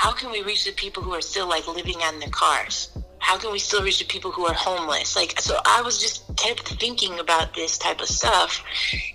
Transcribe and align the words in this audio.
how 0.00 0.12
can 0.12 0.30
we 0.32 0.42
reach 0.42 0.64
the 0.64 0.72
people 0.72 1.02
who 1.02 1.12
are 1.12 1.20
still 1.20 1.46
like 1.46 1.68
living 1.68 1.96
on 1.96 2.18
their 2.20 2.30
cars? 2.30 2.88
How 3.18 3.36
can 3.36 3.52
we 3.52 3.58
still 3.58 3.82
reach 3.82 3.98
the 3.98 4.06
people 4.06 4.30
who 4.30 4.46
are 4.46 4.54
homeless? 4.54 5.14
Like, 5.14 5.38
so 5.38 5.58
I 5.66 5.82
was 5.82 6.00
just 6.00 6.24
kept 6.38 6.68
thinking 6.80 7.18
about 7.18 7.52
this 7.52 7.76
type 7.76 8.00
of 8.00 8.08
stuff. 8.08 8.64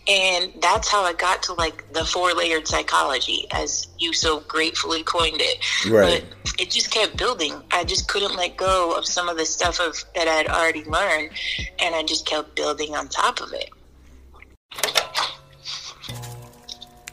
And 0.07 0.53
that's 0.61 0.87
how 0.87 1.01
I 1.01 1.13
got 1.13 1.41
to 1.43 1.53
like 1.53 1.91
the 1.91 2.05
four 2.05 2.33
layered 2.33 2.67
psychology, 2.67 3.47
as 3.49 3.87
you 3.97 4.13
so 4.13 4.41
gratefully 4.41 5.01
coined 5.01 5.39
it. 5.39 5.57
Right. 5.89 6.23
But 6.23 6.62
it 6.62 6.69
just 6.69 6.92
kept 6.92 7.17
building. 7.17 7.63
I 7.72 7.83
just 7.83 8.08
couldn't 8.08 8.36
let 8.36 8.56
go 8.56 8.96
of 8.96 9.08
some 9.08 9.28
of 9.28 9.38
the 9.38 9.46
stuff 9.47 9.79
of 9.79 9.96
that 10.13 10.28
I'd 10.28 10.47
already 10.47 10.83
learned. 10.83 11.31
And 11.79 11.96
I 11.96 12.04
just 12.04 12.28
kept 12.28 12.56
building 12.56 12.94
on 12.96 13.08
top 13.08 13.42
of 13.42 13.52
it. 13.54 13.72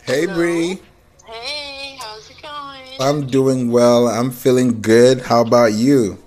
Hey, 0.05 0.27
Bree. 0.27 0.79
Hey, 1.25 1.97
how's 1.99 2.29
it 2.29 2.43
going? 2.43 2.92
I'm 3.03 3.27
doing 3.27 3.73
well. 3.73 4.07
I'm 4.07 4.31
feeling 4.31 4.81
good. 4.81 5.23
How 5.23 5.41
about 5.41 5.73
you? 5.73 6.23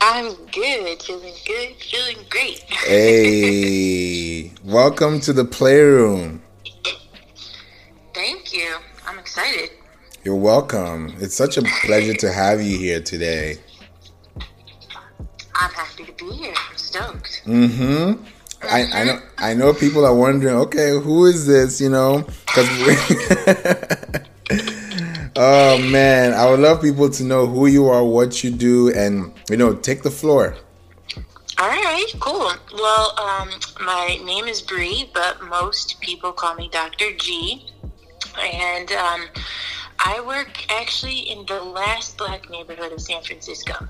I'm 0.00 0.34
good, 0.46 1.02
feeling 1.02 1.34
good, 1.46 1.74
feeling 1.76 2.16
great. 2.30 2.60
Hey, 2.62 4.50
welcome 4.64 5.20
to 5.20 5.34
the 5.34 5.44
playroom. 5.44 6.42
Thank 8.14 8.54
you. 8.54 8.76
I'm 9.06 9.18
excited. 9.18 9.72
You're 10.24 10.36
welcome. 10.36 11.14
It's 11.18 11.34
such 11.34 11.58
a 11.58 11.62
pleasure 11.82 12.14
to 12.14 12.32
have 12.32 12.62
you 12.62 12.78
here 12.78 13.02
today. 13.02 13.58
I'm 15.54 15.70
happy 15.70 16.04
to 16.06 16.12
be 16.12 16.32
here. 16.32 16.54
I'm 16.70 16.78
stoked. 16.78 17.42
Mm-hmm. 17.44 18.24
I, 18.62 18.86
I 18.90 19.04
know 19.04 19.20
I 19.36 19.52
know 19.52 19.74
people 19.74 20.06
are 20.06 20.14
wondering, 20.14 20.54
okay, 20.54 20.92
who 20.92 21.26
is 21.26 21.46
this? 21.46 21.78
You 21.78 21.90
know, 21.90 22.24
because 22.46 24.26
oh 25.40 25.78
man, 25.90 26.34
I 26.34 26.50
would 26.50 26.60
love 26.60 26.82
people 26.82 27.08
to 27.08 27.24
know 27.24 27.46
who 27.46 27.66
you 27.66 27.88
are, 27.88 28.04
what 28.04 28.44
you 28.44 28.50
do, 28.50 28.92
and 28.92 29.32
you 29.48 29.56
know, 29.56 29.74
take 29.74 30.02
the 30.02 30.10
floor. 30.10 30.54
All 31.58 31.68
right, 31.68 32.06
cool. 32.20 32.52
Well, 32.74 33.18
um, 33.18 33.50
my 33.80 34.18
name 34.24 34.44
is 34.46 34.60
Bree, 34.60 35.10
but 35.14 35.42
most 35.42 35.98
people 36.00 36.32
call 36.32 36.54
me 36.56 36.68
Dr. 36.70 37.12
G, 37.16 37.66
and 38.38 38.92
um, 38.92 39.28
I 39.98 40.22
work 40.26 40.70
actually 40.70 41.30
in 41.30 41.46
the 41.46 41.62
last 41.62 42.18
black 42.18 42.50
neighborhood 42.50 42.92
of 42.92 43.00
San 43.00 43.22
Francisco. 43.22 43.88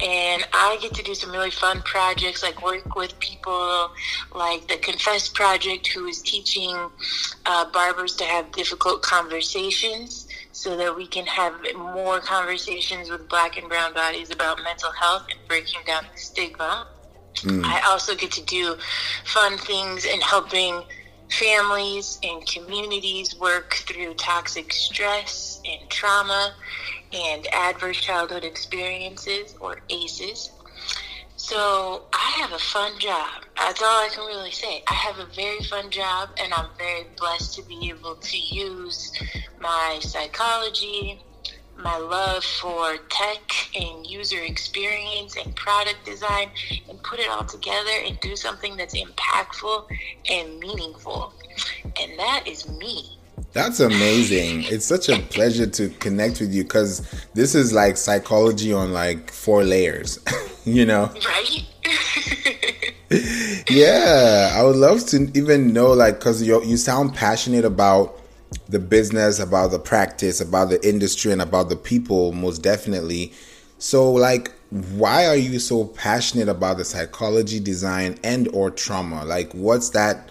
And 0.00 0.46
I 0.52 0.76
get 0.82 0.92
to 0.94 1.02
do 1.02 1.14
some 1.14 1.30
really 1.30 1.50
fun 1.50 1.80
projects, 1.82 2.42
like 2.42 2.62
work 2.62 2.96
with 2.96 3.18
people 3.20 3.90
like 4.34 4.66
the 4.66 4.76
Confess 4.78 5.28
Project, 5.28 5.86
who 5.86 6.06
is 6.06 6.20
teaching 6.20 6.76
uh, 7.46 7.70
barbers 7.70 8.16
to 8.16 8.24
have 8.24 8.50
difficult 8.52 9.02
conversations 9.02 10.23
so 10.54 10.76
that 10.76 10.96
we 10.96 11.04
can 11.04 11.26
have 11.26 11.52
more 11.74 12.20
conversations 12.20 13.10
with 13.10 13.28
black 13.28 13.58
and 13.58 13.68
brown 13.68 13.92
bodies 13.92 14.30
about 14.30 14.62
mental 14.62 14.92
health 14.92 15.26
and 15.28 15.38
breaking 15.48 15.80
down 15.84 16.04
the 16.12 16.18
stigma. 16.18 16.86
Mm. 17.38 17.64
I 17.64 17.80
also 17.90 18.14
get 18.14 18.30
to 18.32 18.42
do 18.44 18.76
fun 19.24 19.58
things 19.58 20.06
and 20.06 20.22
helping 20.22 20.84
families 21.28 22.20
and 22.22 22.46
communities 22.46 23.36
work 23.36 23.74
through 23.74 24.14
toxic 24.14 24.72
stress 24.72 25.60
and 25.64 25.90
trauma 25.90 26.54
and 27.12 27.48
adverse 27.52 28.00
childhood 28.00 28.44
experiences 28.44 29.56
or 29.58 29.80
ACEs. 29.90 30.50
So 31.46 32.04
I 32.14 32.36
have 32.38 32.52
a 32.52 32.58
fun 32.58 32.98
job. 32.98 33.44
That's 33.58 33.82
all 33.82 33.86
I 33.86 34.08
can 34.10 34.24
really 34.24 34.50
say. 34.50 34.82
I 34.88 34.94
have 34.94 35.18
a 35.18 35.26
very 35.26 35.58
fun 35.64 35.90
job, 35.90 36.30
and 36.42 36.54
I'm 36.54 36.70
very 36.78 37.04
blessed 37.18 37.54
to 37.56 37.62
be 37.68 37.90
able 37.90 38.14
to 38.14 38.38
use 38.38 39.12
my 39.60 39.98
psychology, 40.00 41.20
my 41.76 41.98
love 41.98 42.42
for 42.44 42.96
tech 43.10 43.52
and 43.74 44.06
user 44.06 44.40
experience 44.40 45.36
and 45.36 45.54
product 45.54 46.06
design, 46.06 46.48
and 46.88 47.02
put 47.02 47.20
it 47.20 47.28
all 47.28 47.44
together 47.44 47.92
and 48.06 48.18
do 48.20 48.36
something 48.36 48.78
that's 48.78 48.94
impactful 48.98 49.84
and 50.30 50.58
meaningful. 50.60 51.34
And 52.00 52.18
that 52.18 52.44
is 52.46 52.66
me. 52.70 53.18
That's 53.52 53.80
amazing. 53.80 54.64
It's 54.64 54.84
such 54.84 55.08
a 55.08 55.18
pleasure 55.18 55.66
to 55.66 55.88
connect 55.88 56.40
with 56.40 56.52
you 56.52 56.64
because 56.64 57.02
this 57.34 57.54
is 57.54 57.72
like 57.72 57.96
psychology 57.96 58.72
on 58.72 58.92
like 58.92 59.30
four 59.30 59.62
layers, 59.62 60.18
you 60.64 60.84
know? 60.84 61.12
Right? 61.26 61.64
yeah, 63.70 64.52
I 64.56 64.62
would 64.64 64.76
love 64.76 65.06
to 65.06 65.30
even 65.34 65.72
know, 65.72 65.92
like, 65.92 66.18
because 66.18 66.42
you 66.42 66.62
you 66.64 66.76
sound 66.76 67.14
passionate 67.14 67.64
about 67.64 68.20
the 68.68 68.78
business, 68.78 69.38
about 69.38 69.70
the 69.70 69.78
practice, 69.78 70.40
about 70.40 70.70
the 70.70 70.88
industry, 70.88 71.32
and 71.32 71.42
about 71.42 71.68
the 71.68 71.76
people, 71.76 72.32
most 72.32 72.62
definitely. 72.62 73.32
So, 73.78 74.10
like, 74.12 74.52
why 74.70 75.26
are 75.26 75.36
you 75.36 75.58
so 75.58 75.84
passionate 75.86 76.48
about 76.48 76.78
the 76.78 76.84
psychology, 76.84 77.60
design, 77.60 78.18
and 78.24 78.48
or 78.48 78.70
trauma? 78.70 79.24
Like, 79.24 79.52
what's 79.52 79.90
that? 79.90 80.30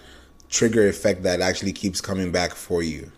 Trigger 0.54 0.86
effect 0.86 1.24
that 1.24 1.40
actually 1.40 1.72
keeps 1.72 2.00
coming 2.00 2.30
back 2.30 2.52
for 2.54 2.82
you? 2.82 3.10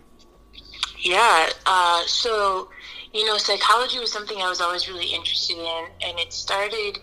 Yeah. 0.99 1.49
Uh, 1.65 2.01
so, 2.07 2.69
you 3.13 3.25
know, 3.25 3.37
psychology 3.37 3.99
was 3.99 4.11
something 4.11 4.41
I 4.41 4.49
was 4.49 4.59
always 4.59 4.89
really 4.89 5.13
interested 5.13 5.57
in, 5.57 5.85
and 6.01 6.19
it 6.19 6.33
started 6.33 6.99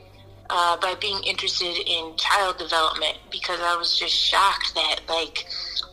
uh, 0.50 0.76
by 0.78 0.94
being 1.00 1.22
interested 1.22 1.78
in 1.86 2.16
child 2.16 2.58
development 2.58 3.16
because 3.30 3.60
I 3.60 3.76
was 3.76 3.96
just 3.96 4.12
shocked 4.12 4.74
that, 4.74 5.00
like, 5.08 5.46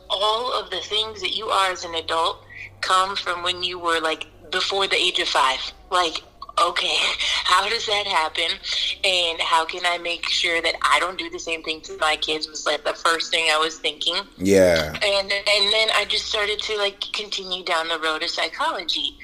all 0.10 0.52
of 0.60 0.72
the 0.72 0.80
things 0.80 1.22
that 1.22 1.38
you 1.38 1.46
are 1.48 1.72
as 1.72 1.86
an 1.86 1.94
adult 1.96 2.44
come 2.82 3.16
from 3.16 3.44
when 3.44 3.64
you 3.64 3.78
were, 3.78 4.00
like, 4.02 4.26
before 4.52 4.88
the 4.88 4.98
age 4.98 5.20
of 5.20 5.28
five. 5.28 5.60
Like, 5.92 6.24
okay, 6.60 6.96
how 7.44 7.68
does 7.70 7.86
that 7.86 8.08
happen? 8.08 8.58
And 9.04 9.40
how 9.42 9.66
can 9.66 9.86
I 9.86 9.98
make 9.98 10.28
sure 10.30 10.62
that 10.62 10.76
I 10.82 11.00
don't 11.00 11.18
do 11.18 11.30
the 11.30 11.40
same 11.40 11.64
thing 11.64 11.82
to 11.82 11.98
my 11.98 12.16
kids 12.16 12.48
was 12.48 12.66
like 12.66 12.84
the 12.84 12.94
first 12.94 13.32
thing 13.32 13.50
I 13.52 13.58
was 13.58 13.78
thinking. 13.78 14.16
Yeah. 14.38 14.94
And 14.94 15.32
and 15.32 15.74
then 15.74 15.90
I 15.96 16.06
just 16.08 16.26
started 16.26 16.60
to 16.60 16.78
like 16.78 17.00
continue 17.14 17.64
down 17.64 17.88
the 17.88 18.00
road 18.00 18.24
of 18.24 18.30
psychology. 18.30 19.18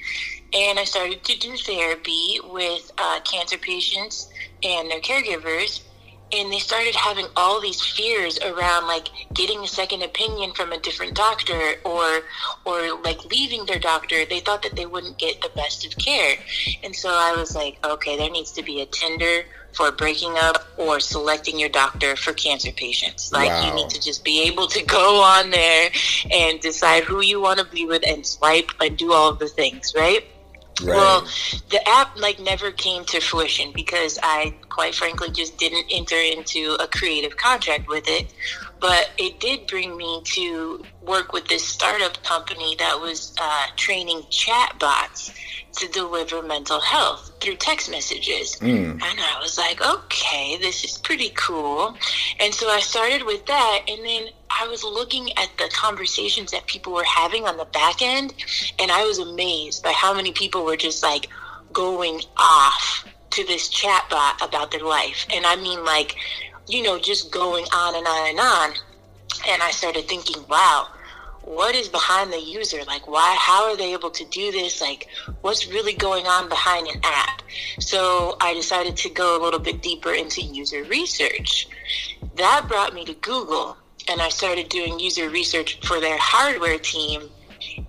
And 0.54 0.80
I 0.80 0.86
started 0.86 1.24
to 1.26 1.38
do 1.38 1.58
therapy 1.58 2.40
with 2.44 2.92
uh, 2.98 3.20
cancer 3.22 3.58
patients 3.58 4.30
and 4.64 4.90
their 4.90 5.02
caregivers 5.02 5.82
and 6.34 6.52
they 6.52 6.60
started 6.60 6.96
having 6.96 7.26
all 7.36 7.62
these 7.62 7.82
fears 7.82 8.38
around 8.40 8.88
like 8.88 9.10
getting 9.34 9.60
a 9.60 9.68
second 9.68 10.04
opinion 10.04 10.52
from 10.54 10.72
a 10.72 10.80
different 10.80 11.16
doctor 11.16 11.76
or 11.86 12.22
or 12.66 13.00
like 13.04 13.24
leaving 13.26 13.66
their 13.66 13.80
doctor 13.80 14.26
they 14.26 14.40
thought 14.40 14.62
that 14.62 14.76
they 14.76 14.86
wouldn't 14.86 15.18
get 15.18 15.42
the 15.42 15.50
best 15.56 15.86
of 15.86 15.98
care 15.98 16.36
and 16.84 16.96
so 16.96 17.10
i 17.10 17.36
was 17.38 17.56
like 17.56 17.78
okay 17.86 18.18
there 18.18 18.30
needs 18.30 18.52
to 18.52 18.64
be 18.64 18.82
a 18.82 18.86
Tinder 18.86 19.44
for 19.74 19.92
breaking 19.92 20.34
up 20.38 20.68
or 20.78 21.00
selecting 21.00 21.60
your 21.60 21.70
doctor 21.70 22.16
for 22.16 22.34
cancer 22.34 22.72
patients 22.72 23.32
like 23.32 23.50
wow. 23.50 23.68
you 23.68 23.74
need 23.76 23.90
to 23.90 24.02
just 24.02 24.24
be 24.24 24.44
able 24.44 24.68
to 24.68 24.84
go 24.84 25.22
on 25.22 25.50
there 25.50 25.90
and 26.32 26.60
decide 26.60 27.04
who 27.04 27.22
you 27.22 27.40
want 27.40 27.60
to 27.60 27.66
be 27.66 27.86
with 27.86 28.04
and 28.06 28.26
swipe 28.26 28.72
and 28.82 28.98
do 28.98 29.14
all 29.14 29.30
of 29.30 29.40
the 29.40 29.48
things 29.48 29.94
right 29.96 30.26
Right. 30.80 30.96
Well, 30.96 31.28
the 31.72 31.80
app 31.90 32.20
like 32.20 32.40
never 32.40 32.70
came 32.70 33.04
to 33.06 33.20
fruition 33.20 33.72
because 33.74 34.20
I 34.22 34.54
quite 34.78 34.94
frankly 34.94 35.32
just 35.32 35.58
didn't 35.58 35.88
enter 35.92 36.16
into 36.16 36.78
a 36.80 36.86
creative 36.86 37.36
contract 37.36 37.88
with 37.88 38.04
it. 38.08 38.32
But 38.80 39.10
it 39.18 39.40
did 39.40 39.66
bring 39.66 39.98
me 39.98 40.22
to 40.36 40.86
work 41.02 41.34
with 41.34 41.48
this 41.48 41.68
startup 41.68 42.24
company 42.24 42.76
that 42.78 43.02
was 43.02 43.34
uh, 43.42 43.66
training 43.76 44.22
chatbots 44.30 45.34
to 45.78 45.88
deliver 45.88 46.44
mental 46.44 46.80
health 46.80 47.32
through 47.42 47.56
text 47.56 47.90
messages. 47.90 48.58
Mm. 48.58 49.02
And 49.02 49.20
I 49.20 49.40
was 49.42 49.58
like, 49.58 49.84
okay, 49.84 50.60
this 50.62 50.84
is 50.84 51.00
pretty 51.00 51.30
cool. 51.30 51.98
And 52.40 52.54
so 52.54 52.70
I 52.70 52.80
started 52.80 53.26
with 53.26 53.48
that. 53.48 53.82
And 53.88 54.06
then 54.06 54.28
I 54.62 54.68
was 54.68 54.84
looking 54.84 55.36
at 55.40 55.50
the 55.58 55.72
conversations 55.74 56.52
that 56.52 56.68
people 56.68 56.94
were 56.94 57.04
having 57.04 57.48
on 57.48 57.58
the 57.58 57.66
back 57.66 58.04
end. 58.04 58.36
And 58.78 58.92
I 58.92 59.06
was 59.06 59.18
amazed 59.18 59.82
by 59.82 59.94
how 59.94 60.14
many 60.14 60.34
people 60.34 60.64
were 60.64 60.78
just 60.78 61.02
like 61.02 61.30
going 61.74 62.22
off 62.38 63.08
to 63.32 63.46
this 63.46 63.70
chatbot 63.70 64.46
about 64.46 64.72
their 64.72 64.86
life. 64.86 65.26
And 65.34 65.46
I 65.46 65.56
mean, 65.56 65.84
like, 65.84 66.16
you 66.68 66.84
know, 66.84 67.00
just 67.00 67.32
going 67.32 67.66
on 67.74 67.96
and 67.96 68.08
on 68.08 68.30
and 68.30 68.40
on. 68.40 68.72
And 69.50 69.62
I 69.62 69.72
started 69.72 70.08
thinking, 70.08 70.44
wow, 70.50 70.88
what 71.44 71.76
is 71.76 71.88
behind 71.88 72.34
the 72.34 72.42
user? 72.42 72.84
Like 72.86 73.08
why 73.08 73.36
how 73.40 73.70
are 73.70 73.78
they 73.78 73.94
able 73.94 74.10
to 74.12 74.26
do 74.26 74.52
this? 74.52 74.82
Like 74.82 75.08
what's 75.42 75.68
really 75.68 75.94
going 75.94 76.26
on 76.28 76.50
behind 76.50 76.88
an 76.88 77.00
app? 77.04 77.42
So 77.80 78.36
i 78.42 78.54
decided 78.54 78.98
to 78.98 79.10
go 79.10 79.40
a 79.40 79.42
little 79.42 79.60
bit 79.60 79.82
deeper 79.82 80.12
into 80.12 80.42
user 80.42 80.84
research. 80.84 81.70
That 82.36 82.66
brought 82.68 82.94
me 82.94 83.06
to 83.06 83.14
google 83.14 83.78
and 84.10 84.22
i 84.22 84.30
started 84.30 84.70
doing 84.70 85.00
user 85.00 85.30
research 85.30 85.80
for 85.86 86.00
their 86.00 86.18
hardware 86.18 86.78
team 86.78 87.22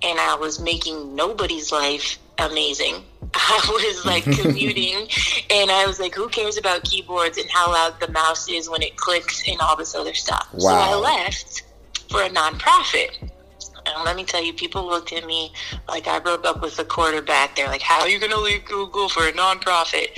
and 0.03 0.19
i 0.19 0.35
was 0.35 0.61
making 0.61 1.15
nobody's 1.15 1.71
life 1.71 2.19
amazing 2.39 3.03
I 3.39 3.61
was 3.69 4.05
like 4.05 4.25
commuting 4.25 5.09
and 5.51 5.71
I 5.71 5.87
was 5.87 6.01
like, 6.01 6.15
who 6.15 6.29
cares 6.29 6.59
about 6.59 6.85
keyboards 6.85 7.39
and 7.39 7.49
how 7.51 7.73
loud 7.73 8.01
the 8.01 8.11
mouse 8.11 8.49
is 8.49 8.69
when 8.69 8.83
it 8.83 8.97
clicks 8.97 9.47
and 9.49 9.61
all 9.61 9.77
this 9.77 9.95
other 9.95 10.15
stuff? 10.15 10.49
Wow. 10.53 10.61
So 10.61 10.75
I 10.75 10.95
left 10.95 11.63
for 12.11 12.23
a 12.23 12.29
nonprofit 12.29 13.11
And 13.21 14.05
let 14.05 14.17
me 14.17 14.25
tell 14.25 14.43
you, 14.43 14.53
people 14.53 14.87
looked 14.87 15.13
at 15.13 15.25
me 15.27 15.53
like 15.89 16.07
I 16.07 16.19
broke 16.19 16.45
up 16.45 16.61
with 16.63 16.77
the 16.77 16.85
quarterback. 16.85 17.57
They're 17.57 17.69
like, 17.69 17.83
how 17.83 18.01
are 18.01 18.09
you 18.09 18.19
going 18.19 18.33
to 18.33 18.41
leave 18.41 18.65
Google 18.65 19.09
for 19.09 19.27
a 19.27 19.33
nonprofit? 19.33 20.09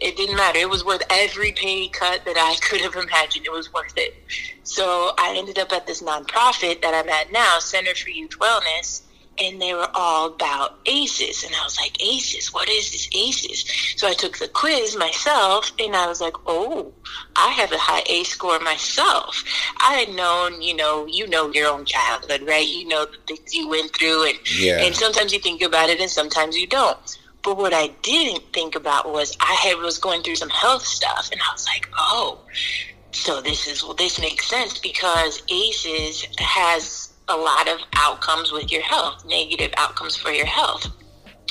It 0.00 0.16
didn't 0.16 0.36
matter. 0.36 0.58
It 0.58 0.70
was 0.70 0.84
worth 0.84 1.02
every 1.10 1.52
pay 1.52 1.88
cut 1.88 2.24
that 2.24 2.36
I 2.36 2.56
could 2.62 2.80
have 2.80 2.94
imagined. 2.94 3.46
It 3.46 3.52
was 3.52 3.72
worth 3.72 3.94
it. 3.96 4.14
So 4.62 5.12
I 5.18 5.34
ended 5.36 5.58
up 5.58 5.72
at 5.72 5.86
this 5.86 6.02
nonprofit 6.02 6.82
that 6.82 6.94
I'm 6.94 7.08
at 7.08 7.32
now, 7.32 7.58
Center 7.58 7.94
for 7.94 8.10
Youth 8.10 8.38
Wellness 8.38 9.02
and 9.40 9.60
they 9.60 9.72
were 9.72 9.88
all 9.94 10.26
about 10.26 10.78
ACEs. 10.86 11.44
And 11.44 11.54
I 11.54 11.64
was 11.64 11.78
like, 11.78 12.00
ACEs, 12.02 12.52
what 12.52 12.68
is 12.68 12.90
this 12.90 13.08
ACEs? 13.14 13.64
So 13.96 14.06
I 14.06 14.12
took 14.12 14.38
the 14.38 14.48
quiz 14.48 14.96
myself 14.96 15.72
and 15.78 15.96
I 15.96 16.06
was 16.06 16.20
like, 16.20 16.36
oh, 16.46 16.92
I 17.36 17.48
have 17.52 17.72
a 17.72 17.78
high 17.78 18.02
ACE 18.06 18.28
score 18.28 18.60
myself. 18.60 19.42
I 19.78 19.94
had 19.94 20.14
known, 20.14 20.60
you 20.60 20.76
know, 20.76 21.06
you 21.06 21.26
know 21.26 21.50
your 21.52 21.68
own 21.68 21.84
childhood, 21.84 22.42
right? 22.46 22.66
You 22.66 22.88
know 22.88 23.06
the 23.06 23.36
things 23.36 23.54
you 23.54 23.68
went 23.68 23.96
through 23.96 24.28
and 24.28 24.38
yeah. 24.58 24.82
and 24.82 24.94
sometimes 24.94 25.32
you 25.32 25.38
think 25.38 25.62
about 25.62 25.88
it 25.88 26.00
and 26.00 26.10
sometimes 26.10 26.56
you 26.56 26.66
don't. 26.66 27.18
But 27.42 27.56
what 27.56 27.72
I 27.72 27.88
didn't 28.02 28.52
think 28.52 28.74
about 28.74 29.10
was 29.10 29.36
I 29.40 29.54
had 29.54 29.78
was 29.78 29.96
going 29.96 30.22
through 30.22 30.36
some 30.36 30.50
health 30.50 30.84
stuff 30.84 31.30
and 31.32 31.40
I 31.40 31.52
was 31.52 31.66
like, 31.66 31.88
oh, 31.96 32.40
so 33.12 33.40
this 33.40 33.66
is 33.66 33.82
well 33.82 33.94
this 33.94 34.20
makes 34.20 34.46
sense 34.46 34.78
because 34.78 35.42
ACEs 35.48 36.26
has 36.38 37.09
a 37.30 37.36
lot 37.36 37.68
of 37.68 37.78
outcomes 37.96 38.52
with 38.52 38.70
your 38.70 38.82
health, 38.82 39.24
negative 39.24 39.72
outcomes 39.76 40.16
for 40.16 40.30
your 40.30 40.46
health. 40.46 40.86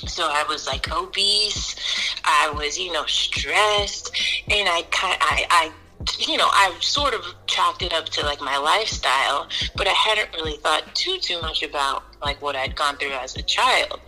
So 0.08 0.24
I 0.24 0.46
was 0.48 0.68
like 0.68 0.92
obese, 0.92 1.76
I 2.24 2.52
was, 2.56 2.78
you 2.78 2.92
know, 2.92 3.06
stressed, 3.06 4.16
and 4.50 4.70
I 4.70 4.84
kind 4.92 5.18
I, 5.20 5.46
I 5.50 5.72
you 6.18 6.38
know, 6.38 6.48
I 6.50 6.76
sort 6.80 7.14
of 7.14 7.22
chalked 7.46 7.82
it 7.82 7.94
up 7.94 8.06
to 8.10 8.26
like 8.26 8.40
my 8.40 8.58
lifestyle, 8.58 9.50
but 9.76 9.88
I 9.88 9.92
hadn't 9.92 10.34
really 10.34 10.58
thought 10.58 10.96
too 10.96 11.18
too 11.20 11.42
much 11.42 11.64
about 11.64 12.04
like 12.22 12.42
what 12.42 12.56
I'd 12.56 12.76
gone 12.76 12.98
through 12.98 13.12
as 13.12 13.36
a 13.36 13.42
child. 13.42 14.00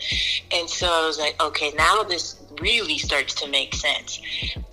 And 0.52 0.70
so 0.70 0.88
I 0.88 1.06
was 1.06 1.20
like, 1.20 1.42
okay, 1.42 1.72
now 1.78 2.04
this 2.04 2.42
really 2.62 2.98
starts 2.98 3.34
to 3.36 3.48
make 3.50 3.74
sense. 3.74 4.22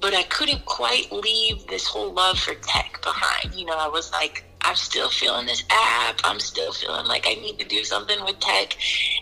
But 0.00 0.14
I 0.14 0.22
couldn't 0.24 0.64
quite 0.66 1.10
leave 1.10 1.66
this 1.66 1.86
whole 1.86 2.12
love 2.12 2.38
for 2.38 2.54
tech 2.54 3.00
behind. 3.02 3.54
You 3.54 3.66
know, 3.66 3.76
I 3.76 3.88
was 3.88 4.12
like, 4.12 4.44
I'm 4.62 4.76
still 4.76 5.08
feeling 5.08 5.46
this 5.46 5.64
app. 5.70 6.20
I'm 6.24 6.40
still 6.40 6.72
feeling 6.72 7.06
like 7.06 7.26
I 7.26 7.34
need 7.34 7.58
to 7.58 7.66
do 7.66 7.84
something 7.84 8.22
with 8.24 8.38
tech. 8.40 8.76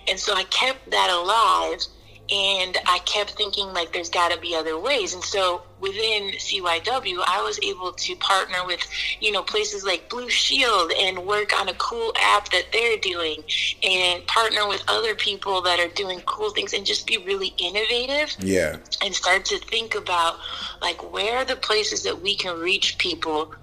And 0.09 0.19
so 0.19 0.35
I 0.35 0.45
kept 0.45 0.91
that 0.91 1.11
alive 1.11 1.87
and 2.31 2.77
I 2.87 2.99
kept 3.01 3.33
thinking 3.33 3.73
like 3.73 3.93
there's 3.93 4.11
got 4.11 4.33
to 4.33 4.41
be 4.41 4.55
other 4.55 4.79
ways. 4.79 5.15
And 5.15 5.23
so 5.23 5.63
within 5.81 6.33
CYW, 6.33 7.23
I 7.27 7.41
was 7.43 7.61
able 7.63 7.93
to 7.93 8.17
partner 8.17 8.67
with, 8.67 8.81
you 9.21 9.31
know, 9.31 9.43
places 9.43 9.85
like 9.85 10.09
Blue 10.09 10.29
Shield 10.29 10.93
and 10.93 11.25
work 11.25 11.59
on 11.59 11.69
a 11.69 11.75
cool 11.75 12.13
app 12.17 12.49
that 12.51 12.67
they're 12.73 12.97
doing 12.99 13.45
and 13.83 14.27
partner 14.27 14.67
with 14.67 14.83
other 14.89 15.15
people 15.15 15.61
that 15.63 15.79
are 15.79 15.93
doing 15.95 16.21
cool 16.27 16.51
things 16.51 16.73
and 16.73 16.85
just 16.85 17.07
be 17.07 17.19
really 17.19 17.55
innovative. 17.59 18.35
Yeah. 18.41 18.79
And 19.05 19.15
start 19.15 19.45
to 19.47 19.59
think 19.59 19.95
about 19.95 20.37
like 20.81 21.13
where 21.13 21.39
are 21.39 21.45
the 21.45 21.57
places 21.57 22.03
that 22.03 22.21
we 22.23 22.35
can 22.35 22.59
reach 22.59 22.99
people 22.99 23.55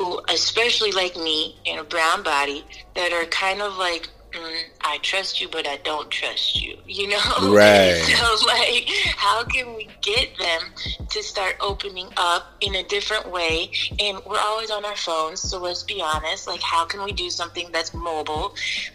who, 0.00 0.18
especially 0.30 0.92
like 0.92 1.14
me 1.14 1.54
in 1.66 1.78
a 1.78 1.84
brown 1.84 2.22
body, 2.22 2.64
that 2.94 3.12
are 3.12 3.26
kind 3.26 3.60
of 3.60 3.76
like, 3.76 4.08
mm, 4.32 4.62
I 4.80 4.96
trust 5.02 5.42
you, 5.42 5.48
but 5.48 5.66
I 5.66 5.76
don't 5.78 6.10
trust 6.10 6.60
you, 6.60 6.78
you 6.86 7.08
know? 7.08 7.52
Right. 7.54 7.96
so, 8.16 8.46
like, 8.46 8.88
how 9.16 9.44
can 9.44 9.74
we 9.74 9.88
get 10.00 10.30
them 10.38 10.62
to 11.10 11.22
start 11.22 11.56
opening 11.60 12.08
up 12.16 12.46
in 12.62 12.76
a 12.76 12.82
different 12.84 13.30
way? 13.30 13.70
And 14.00 14.18
we're 14.24 14.38
always 14.38 14.70
on 14.70 14.86
our 14.86 14.96
phones, 14.96 15.42
so 15.42 15.58
let's 15.58 15.82
be 15.82 16.00
honest. 16.00 16.46
Like, 16.46 16.62
how 16.62 16.86
can 16.86 17.04
we 17.04 17.12
do 17.12 17.28
something 17.28 17.68
that's 17.70 17.92
mobile, 17.92 18.54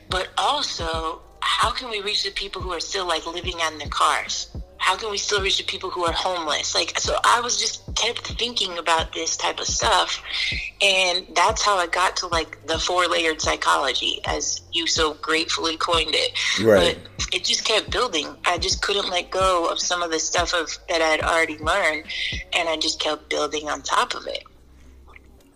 but 0.10 0.30
also, 0.40 1.22
how 1.42 1.70
can 1.70 1.92
we 1.92 2.02
reach 2.02 2.24
the 2.24 2.32
people 2.32 2.64
who 2.64 2.72
are 2.74 2.80
still 2.80 3.06
like 3.06 3.28
living 3.28 3.58
on 3.62 3.78
their 3.78 3.90
cars? 3.90 4.50
How 4.86 4.96
can 4.96 5.10
we 5.10 5.18
still 5.18 5.42
reach 5.42 5.58
the 5.58 5.64
people 5.64 5.90
who 5.90 6.06
are 6.06 6.14
homeless? 6.14 6.76
Like, 6.76 7.00
so 7.00 7.18
I 7.24 7.42
was 7.42 7.60
just 7.60 7.82
kept 7.96 8.28
thinking 8.38 8.78
about 8.78 9.14
this 9.14 9.36
type 9.36 9.60
of 9.60 9.66
stuff. 9.66 10.22
And 10.80 11.26
that's 11.34 11.66
how 11.66 11.78
I 11.78 11.88
got 11.88 12.16
to 12.18 12.28
like 12.28 12.64
the 12.68 12.78
four 12.78 13.08
layered 13.08 13.42
psychology, 13.42 14.22
as 14.26 14.62
you 14.74 14.86
so 14.86 15.16
gratefully 15.16 15.76
coined 15.78 16.14
it. 16.14 16.38
Right. 16.64 17.00
But 17.04 17.34
it 17.34 17.44
just 17.44 17.66
kept 17.66 17.90
building. 17.90 18.28
I 18.46 18.60
just 18.60 18.84
couldn't 18.84 19.10
let 19.10 19.32
go 19.32 19.68
of 19.72 19.80
some 19.80 20.04
of 20.04 20.12
the 20.12 20.20
stuff 20.20 20.54
of 20.54 20.70
that 20.88 21.02
I'd 21.02 21.22
already 21.22 21.58
learned. 21.58 22.04
And 22.54 22.70
I 22.70 22.78
just 22.78 23.00
kept 23.00 23.28
building 23.28 23.68
on 23.68 23.82
top 23.82 24.14
of 24.14 24.28
it. 24.28 24.44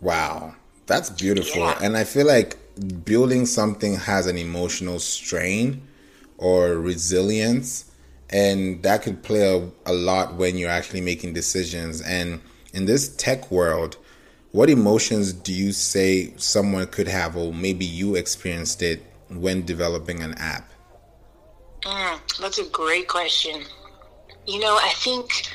Wow. 0.02 0.56
That's 0.88 1.12
beautiful. 1.12 1.62
Yeah. 1.62 1.78
And 1.84 1.96
I 1.96 2.04
feel 2.04 2.26
like 2.26 2.58
building 3.06 3.46
something 3.46 3.94
has 3.94 4.26
an 4.26 4.40
emotional 4.40 4.98
strain 4.98 5.84
or 6.40 6.80
resilience 6.80 7.89
and 8.32 8.84
that 8.84 9.02
could 9.02 9.24
play 9.24 9.42
a, 9.42 9.70
a 9.90 9.94
lot 9.94 10.36
when 10.36 10.58
you're 10.58 10.70
actually 10.70 11.02
making 11.02 11.34
decisions. 11.34 12.02
And 12.02 12.42
in 12.74 12.86
this 12.86 13.16
tech 13.16 13.50
world 13.52 13.98
what 14.52 14.70
emotions 14.70 15.32
do 15.32 15.54
you 15.54 15.72
say 15.72 16.34
someone 16.38 16.88
could 16.88 17.08
have 17.08 17.38
or 17.38 17.54
maybe 17.54 17.86
you 17.86 18.16
experienced 18.16 18.82
it 18.82 19.04
when 19.30 19.64
developing 19.64 20.24
an 20.24 20.34
app? 20.36 20.72
Mm, 21.82 22.20
that's 22.40 22.58
a 22.58 22.66
great 22.66 23.08
question. 23.08 23.64
You 24.48 24.60
know 24.60 24.80
i 24.82 24.92
think 24.96 25.48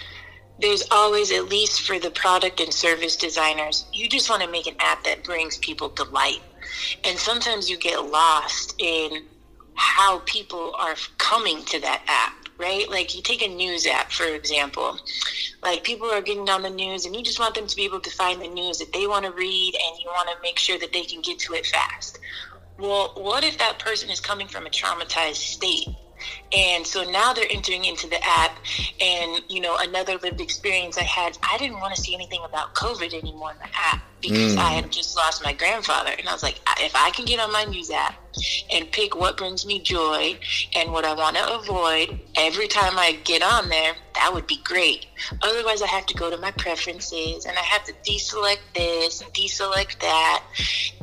there's 0.61 0.85
always 0.93 1.33
at 1.33 1.49
least 1.49 1.81
for 1.81 1.99
the 1.99 2.13
product 2.13 2.61
and 2.61 2.73
service 2.73 3.17
designers 3.17 3.87
you 3.93 4.09
just 4.09 4.31
want 4.31 4.41
to 4.41 4.49
make 4.49 4.69
an 4.69 4.77
app 4.79 5.03
that 5.03 5.25
brings 5.25 5.59
people 5.59 5.89
delight. 5.89 6.41
And 7.05 7.19
sometimes 7.19 7.69
you 7.69 7.77
get 7.77 8.05
lost 8.05 8.75
in 8.79 9.25
how 9.75 10.21
people 10.21 10.73
are 10.79 10.95
coming 11.19 11.65
to 11.65 11.81
that 11.81 12.03
app 12.07 12.44
right? 12.59 12.89
Like 12.89 13.15
you 13.15 13.23
take 13.23 13.43
a 13.43 13.49
news 13.49 13.87
app, 13.87 14.11
for 14.11 14.25
example. 14.25 14.99
Like 15.63 15.85
people 15.85 16.11
are 16.11 16.23
getting 16.23 16.49
on 16.49 16.63
the 16.63 16.71
news 16.71 17.07
and 17.07 17.15
you 17.15 17.23
just 17.23 17.39
want 17.39 17.55
them 17.55 17.67
to 17.67 17.77
be 17.77 17.85
able 17.85 18.01
to 18.01 18.11
find 18.11 18.41
the 18.41 18.49
news 18.49 18.79
that 18.79 18.93
they 18.93 19.07
want 19.07 19.25
to 19.25 19.33
read 19.33 19.75
and 19.75 20.01
you 20.01 20.07
want 20.09 20.29
to 20.29 20.37
make 20.43 20.59
sure 20.59 20.79
that 20.79 20.93
they 20.93 21.05
can 21.05 21.21
get 21.23 21.39
to 21.41 21.55
it 21.55 21.67
fast. 21.67 22.19
Well, 22.79 23.13
what 23.17 23.45
if 23.45 23.59
that 23.59 23.79
person 23.79 24.11
is 24.11 24.21
coming 24.21 24.49
from 24.49 24.67
a 24.67 24.71
traumatized 24.71 25.37
state? 25.37 25.89
And 26.53 26.87
so 26.87 27.03
now 27.11 27.33
they're 27.33 27.51
entering 27.51 27.85
into 27.85 28.09
the 28.09 28.19
app. 28.25 28.57
And, 29.01 29.43
you 29.49 29.61
know, 29.61 29.77
another 29.79 30.19
lived 30.19 30.41
experience 30.41 30.99
I 30.99 31.03
had, 31.03 31.37
I 31.43 31.59
didn't 31.59 31.81
want 31.81 31.95
to 31.95 32.01
see 32.01 32.15
anything 32.15 32.43
about 32.45 32.75
COVID 32.75 33.13
anymore 33.15 33.53
in 33.53 33.59
the 33.59 33.69
app 33.75 34.03
because 34.21 34.57
mm. 34.57 34.59
I 34.59 34.71
had 34.71 34.91
just 34.91 35.17
lost 35.17 35.45
my 35.45 35.53
grandfather. 35.53 36.13
And 36.19 36.29
I 36.29 36.33
was 36.33 36.43
like, 36.43 36.61
if 36.81 36.95
I 36.95 37.11
can 37.11 37.25
get 37.25 37.41
on 37.41 37.53
my 37.53 37.65
news 37.65 37.91
app 37.91 38.15
and 38.73 38.91
pick 38.91 39.15
what 39.15 39.37
brings 39.37 39.67
me 39.67 39.81
joy 39.81 40.39
and 40.75 40.93
what 40.93 41.05
I 41.05 41.13
want 41.15 41.37
to 41.37 41.55
avoid 41.55 42.19
every 42.37 42.69
time 42.69 42.99
I 42.99 43.19
get 43.25 43.43
on 43.43 43.69
there, 43.69 43.95
that 44.15 44.33
would 44.33 44.47
be 44.47 44.61
great. 44.65 45.07
Otherwise, 45.43 45.83
I 45.83 45.87
have 45.87 46.07
to 46.07 46.15
go 46.15 46.31
to 46.31 46.37
my 46.39 46.53
preferences 46.53 47.45
and 47.45 47.57
I 47.57 47.63
have 47.63 47.85
to 47.85 47.93
deselect 48.09 48.61
this 48.75 49.21
and 49.21 49.33
deselect 49.35 50.01
that. 50.01 50.45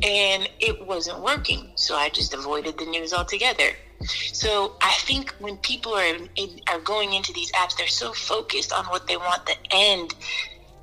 And 0.01 0.49
it 0.59 0.85
wasn't 0.87 1.19
working. 1.19 1.71
So 1.75 1.95
I 1.95 2.09
just 2.09 2.33
avoided 2.33 2.77
the 2.77 2.85
news 2.85 3.13
altogether. 3.13 3.71
So 4.05 4.75
I 4.81 4.93
think 4.99 5.31
when 5.39 5.57
people 5.57 5.93
are 5.93 6.05
in, 6.35 6.59
are 6.67 6.79
going 6.79 7.13
into 7.13 7.33
these 7.33 7.51
apps, 7.53 7.77
they're 7.77 7.87
so 7.87 8.13
focused 8.13 8.73
on 8.73 8.85
what 8.85 9.07
they 9.07 9.17
want 9.17 9.45
the 9.45 9.57
end 9.71 10.15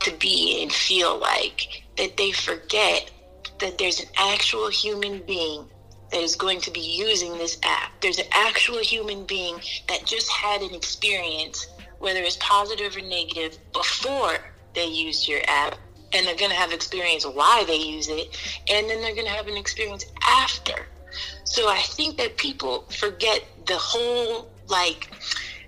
to 0.00 0.12
be 0.12 0.62
and 0.62 0.72
feel 0.72 1.18
like 1.18 1.84
that 1.96 2.16
they 2.16 2.32
forget 2.32 3.10
that 3.58 3.78
there's 3.78 4.00
an 4.00 4.08
actual 4.16 4.68
human 4.68 5.20
being 5.20 5.64
that 6.12 6.20
is 6.20 6.36
going 6.36 6.60
to 6.60 6.70
be 6.70 6.80
using 6.80 7.36
this 7.36 7.58
app. 7.62 7.92
There's 8.00 8.18
an 8.18 8.26
actual 8.32 8.78
human 8.78 9.24
being 9.24 9.56
that 9.88 10.06
just 10.06 10.30
had 10.30 10.62
an 10.62 10.74
experience, 10.74 11.66
whether 11.98 12.20
it's 12.20 12.38
positive 12.40 12.96
or 12.96 13.00
negative, 13.00 13.58
before 13.72 14.38
they 14.74 14.86
used 14.86 15.28
your 15.28 15.40
app. 15.46 15.76
And 16.14 16.26
they're 16.26 16.36
going 16.36 16.50
to 16.50 16.56
have 16.56 16.72
experience 16.72 17.26
why 17.26 17.64
they 17.66 17.76
use 17.76 18.08
it. 18.08 18.34
And 18.70 18.88
then 18.88 19.02
they're 19.02 19.14
going 19.14 19.26
to 19.26 19.32
have 19.32 19.48
an 19.48 19.58
experience 19.58 20.06
after 20.26 20.86
so 21.44 21.68
I 21.68 21.78
think 21.78 22.16
that 22.18 22.36
people 22.36 22.84
forget 22.90 23.44
the 23.66 23.76
whole 23.76 24.50
like 24.68 25.10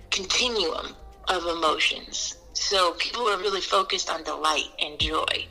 continuum 0.09 0.95
of 1.27 1.45
emotions. 1.45 2.37
So 2.53 2.93
people 2.93 3.27
are 3.27 3.37
really 3.37 3.61
focused 3.61 4.09
on 4.09 4.23
delight 4.23 4.69
and 4.79 4.99
joy. 4.99 5.47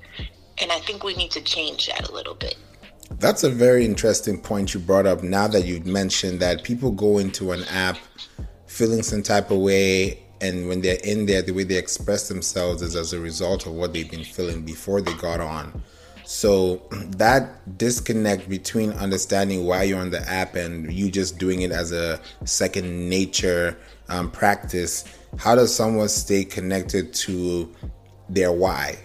And 0.61 0.71
I 0.71 0.79
think 0.81 1.03
we 1.03 1.15
need 1.15 1.31
to 1.33 1.41
change 1.41 1.87
that 1.89 2.09
a 2.09 2.13
little 2.13 2.35
bit. 2.35 2.57
That's 3.19 3.43
a 3.43 3.51
very 3.51 3.85
interesting 3.85 4.41
point 4.41 4.73
you 4.73 4.81
brought 4.81 5.07
up 5.07 5.23
now 5.23 5.49
that 5.49 5.65
you've 5.65 5.87
mentioned 5.87 6.41
that 6.41 6.63
people 6.63 6.91
go 6.91 7.19
into 7.19 7.53
an 7.53 7.65
app 7.65 7.99
feeling 8.67 9.03
some 9.03 9.23
type 9.23 9.51
of 9.51 9.59
way 9.59 10.23
and 10.41 10.69
when 10.69 10.81
they're 10.81 10.99
in 11.05 11.27
there 11.27 11.43
the 11.43 11.53
way 11.53 11.65
they 11.65 11.77
express 11.77 12.29
themselves 12.29 12.83
is 12.83 12.95
as 12.95 13.13
a 13.13 13.21
result 13.21 13.67
of 13.67 13.73
what 13.73 13.93
they've 13.93 14.11
been 14.11 14.25
feeling 14.25 14.63
before 14.63 15.01
they 15.01 15.13
got 15.15 15.41
on 15.41 15.83
so 16.31 16.81
that 17.17 17.77
disconnect 17.77 18.49
between 18.49 18.93
understanding 18.93 19.67
why 19.67 19.83
you're 19.83 19.99
on 19.99 20.11
the 20.11 20.21
app 20.31 20.55
and 20.55 20.93
you 20.93 21.11
just 21.11 21.39
doing 21.39 21.63
it 21.63 21.73
as 21.73 21.91
a 21.91 22.21
second 22.45 23.09
nature 23.09 23.77
um, 24.09 24.31
practice, 24.31 25.05
how 25.39 25.57
does 25.57 25.75
someone 25.75 26.09
stay 26.09 26.45
connected 26.45 27.13
to 27.15 27.75
their 28.29 28.53
why? 28.53 28.97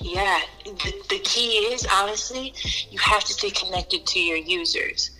Yeah, 0.00 0.40
the, 0.64 0.94
the 1.10 1.18
key 1.18 1.50
is 1.50 1.86
honestly, 1.92 2.54
you 2.90 2.98
have 3.00 3.22
to 3.22 3.34
stay 3.34 3.50
connected 3.50 4.06
to 4.06 4.18
your 4.18 4.38
users. 4.38 5.10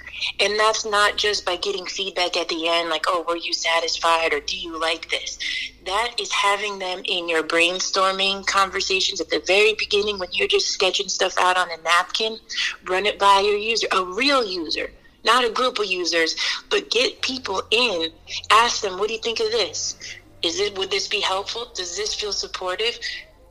And 0.40 0.58
that's 0.58 0.84
not 0.84 1.16
just 1.16 1.44
by 1.44 1.56
getting 1.56 1.86
feedback 1.86 2.36
at 2.36 2.48
the 2.48 2.68
end, 2.68 2.88
like, 2.88 3.04
oh, 3.08 3.24
were 3.28 3.36
you 3.36 3.52
satisfied 3.52 4.32
or 4.32 4.40
do 4.40 4.56
you 4.56 4.78
like 4.80 5.10
this? 5.10 5.38
That 5.86 6.14
is 6.18 6.32
having 6.32 6.78
them 6.78 7.02
in 7.04 7.28
your 7.28 7.42
brainstorming 7.42 8.46
conversations 8.46 9.20
at 9.20 9.30
the 9.30 9.42
very 9.46 9.74
beginning 9.74 10.18
when 10.18 10.30
you're 10.32 10.48
just 10.48 10.68
sketching 10.68 11.08
stuff 11.08 11.34
out 11.38 11.56
on 11.56 11.70
a 11.70 11.82
napkin. 11.82 12.38
Run 12.84 13.06
it 13.06 13.18
by 13.18 13.40
your 13.40 13.56
user, 13.56 13.86
a 13.92 14.04
real 14.04 14.44
user, 14.44 14.90
not 15.24 15.44
a 15.44 15.50
group 15.50 15.78
of 15.78 15.86
users, 15.86 16.36
but 16.70 16.90
get 16.90 17.20
people 17.22 17.62
in. 17.70 18.10
Ask 18.50 18.82
them, 18.82 18.98
what 18.98 19.08
do 19.08 19.14
you 19.14 19.20
think 19.20 19.40
of 19.40 19.50
this? 19.50 19.96
Is 20.42 20.60
it 20.60 20.76
would 20.76 20.90
this 20.90 21.08
be 21.08 21.20
helpful? 21.20 21.70
Does 21.74 21.96
this 21.96 22.14
feel 22.14 22.32
supportive? 22.32 22.98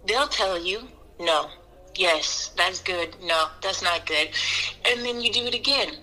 They'll 0.06 0.28
tell 0.28 0.60
you, 0.60 0.88
no. 1.20 1.50
Yes, 1.96 2.52
that's 2.58 2.82
good. 2.82 3.16
No, 3.22 3.48
that's 3.62 3.84
not 3.84 4.08
good. 4.08 4.30
And 4.86 5.06
then 5.06 5.22
you 5.22 5.32
do 5.32 5.46
it 5.46 5.54
again 5.54 5.98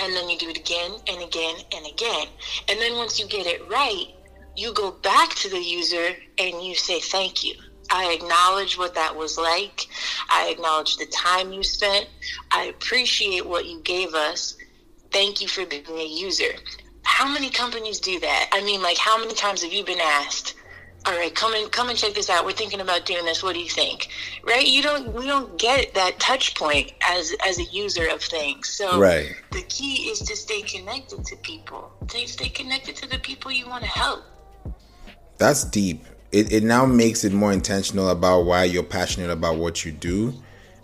and 0.00 0.14
then 0.14 0.28
you 0.28 0.38
do 0.38 0.48
it 0.48 0.58
again 0.58 0.92
and 1.08 1.22
again 1.22 1.56
and 1.74 1.86
again. 1.86 2.26
And 2.68 2.80
then 2.80 2.96
once 2.96 3.18
you 3.18 3.26
get 3.26 3.46
it 3.46 3.68
right, 3.68 4.06
you 4.56 4.72
go 4.72 4.90
back 4.90 5.34
to 5.36 5.48
the 5.48 5.60
user 5.60 6.10
and 6.38 6.62
you 6.62 6.74
say, 6.74 7.00
Thank 7.00 7.44
you. 7.44 7.54
I 7.90 8.12
acknowledge 8.12 8.78
what 8.78 8.94
that 8.94 9.14
was 9.14 9.36
like. 9.36 9.86
I 10.30 10.48
acknowledge 10.48 10.96
the 10.96 11.06
time 11.06 11.52
you 11.52 11.62
spent. 11.62 12.08
I 12.50 12.64
appreciate 12.64 13.46
what 13.46 13.66
you 13.66 13.80
gave 13.82 14.14
us. 14.14 14.56
Thank 15.10 15.42
you 15.42 15.48
for 15.48 15.66
being 15.66 15.84
a 15.88 16.06
user. 16.06 16.54
How 17.02 17.30
many 17.30 17.50
companies 17.50 18.00
do 18.00 18.18
that? 18.20 18.48
I 18.52 18.62
mean, 18.62 18.82
like, 18.82 18.96
how 18.96 19.18
many 19.18 19.34
times 19.34 19.62
have 19.62 19.72
you 19.72 19.84
been 19.84 20.00
asked, 20.00 20.54
all 21.04 21.14
right, 21.14 21.34
come 21.34 21.52
and 21.54 21.70
come 21.72 21.88
and 21.88 21.98
check 21.98 22.14
this 22.14 22.30
out. 22.30 22.44
We're 22.44 22.52
thinking 22.52 22.80
about 22.80 23.06
doing 23.06 23.24
this. 23.24 23.42
What 23.42 23.54
do 23.54 23.60
you 23.60 23.68
think? 23.68 24.08
Right? 24.44 24.66
You 24.66 24.82
don't 24.82 25.12
we 25.12 25.26
don't 25.26 25.58
get 25.58 25.94
that 25.94 26.20
touch 26.20 26.54
point 26.54 26.92
as 27.08 27.34
as 27.46 27.58
a 27.58 27.64
user 27.64 28.06
of 28.08 28.22
things. 28.22 28.68
So 28.68 29.00
right. 29.00 29.34
the 29.50 29.62
key 29.62 30.10
is 30.10 30.20
to 30.20 30.36
stay 30.36 30.62
connected 30.62 31.24
to 31.24 31.36
people. 31.36 31.92
To 32.06 32.28
stay 32.28 32.48
connected 32.48 32.94
to 32.96 33.08
the 33.08 33.18
people 33.18 33.50
you 33.50 33.68
want 33.68 33.82
to 33.82 33.90
help. 33.90 34.22
That's 35.38 35.64
deep. 35.64 36.04
It 36.30 36.52
it 36.52 36.62
now 36.62 36.86
makes 36.86 37.24
it 37.24 37.32
more 37.32 37.52
intentional 37.52 38.10
about 38.10 38.42
why 38.42 38.64
you're 38.64 38.84
passionate 38.84 39.30
about 39.30 39.56
what 39.56 39.84
you 39.84 39.90
do. 39.90 40.32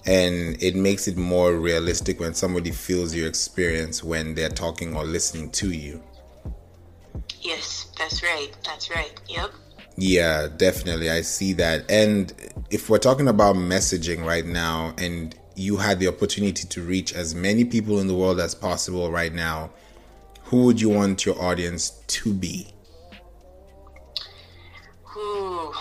And 0.04 0.60
it 0.62 0.74
makes 0.74 1.06
it 1.06 1.16
more 1.16 1.52
realistic 1.54 2.18
when 2.18 2.34
somebody 2.34 2.70
feels 2.70 3.14
your 3.14 3.28
experience 3.28 4.02
when 4.02 4.34
they're 4.34 4.48
talking 4.48 4.96
or 4.96 5.04
listening 5.04 5.50
to 5.50 5.70
you. 5.70 6.02
Yes, 7.40 7.88
that's 7.98 8.22
right. 8.22 8.48
That's 8.64 8.90
right. 8.90 9.12
Yep. 9.28 9.50
Yeah, 10.00 10.46
definitely. 10.46 11.10
I 11.10 11.22
see 11.22 11.54
that. 11.54 11.90
And 11.90 12.32
if 12.70 12.88
we're 12.88 12.98
talking 12.98 13.26
about 13.26 13.56
messaging 13.56 14.24
right 14.24 14.46
now 14.46 14.94
and 14.96 15.34
you 15.56 15.76
had 15.78 15.98
the 15.98 16.06
opportunity 16.06 16.68
to 16.68 16.82
reach 16.82 17.12
as 17.12 17.34
many 17.34 17.64
people 17.64 17.98
in 17.98 18.06
the 18.06 18.14
world 18.14 18.38
as 18.38 18.54
possible 18.54 19.10
right 19.10 19.34
now, 19.34 19.70
who 20.44 20.62
would 20.66 20.80
you 20.80 20.88
want 20.88 21.26
your 21.26 21.42
audience 21.42 21.90
to 22.06 22.32
be? 22.32 22.72
Ooh. 25.16 25.74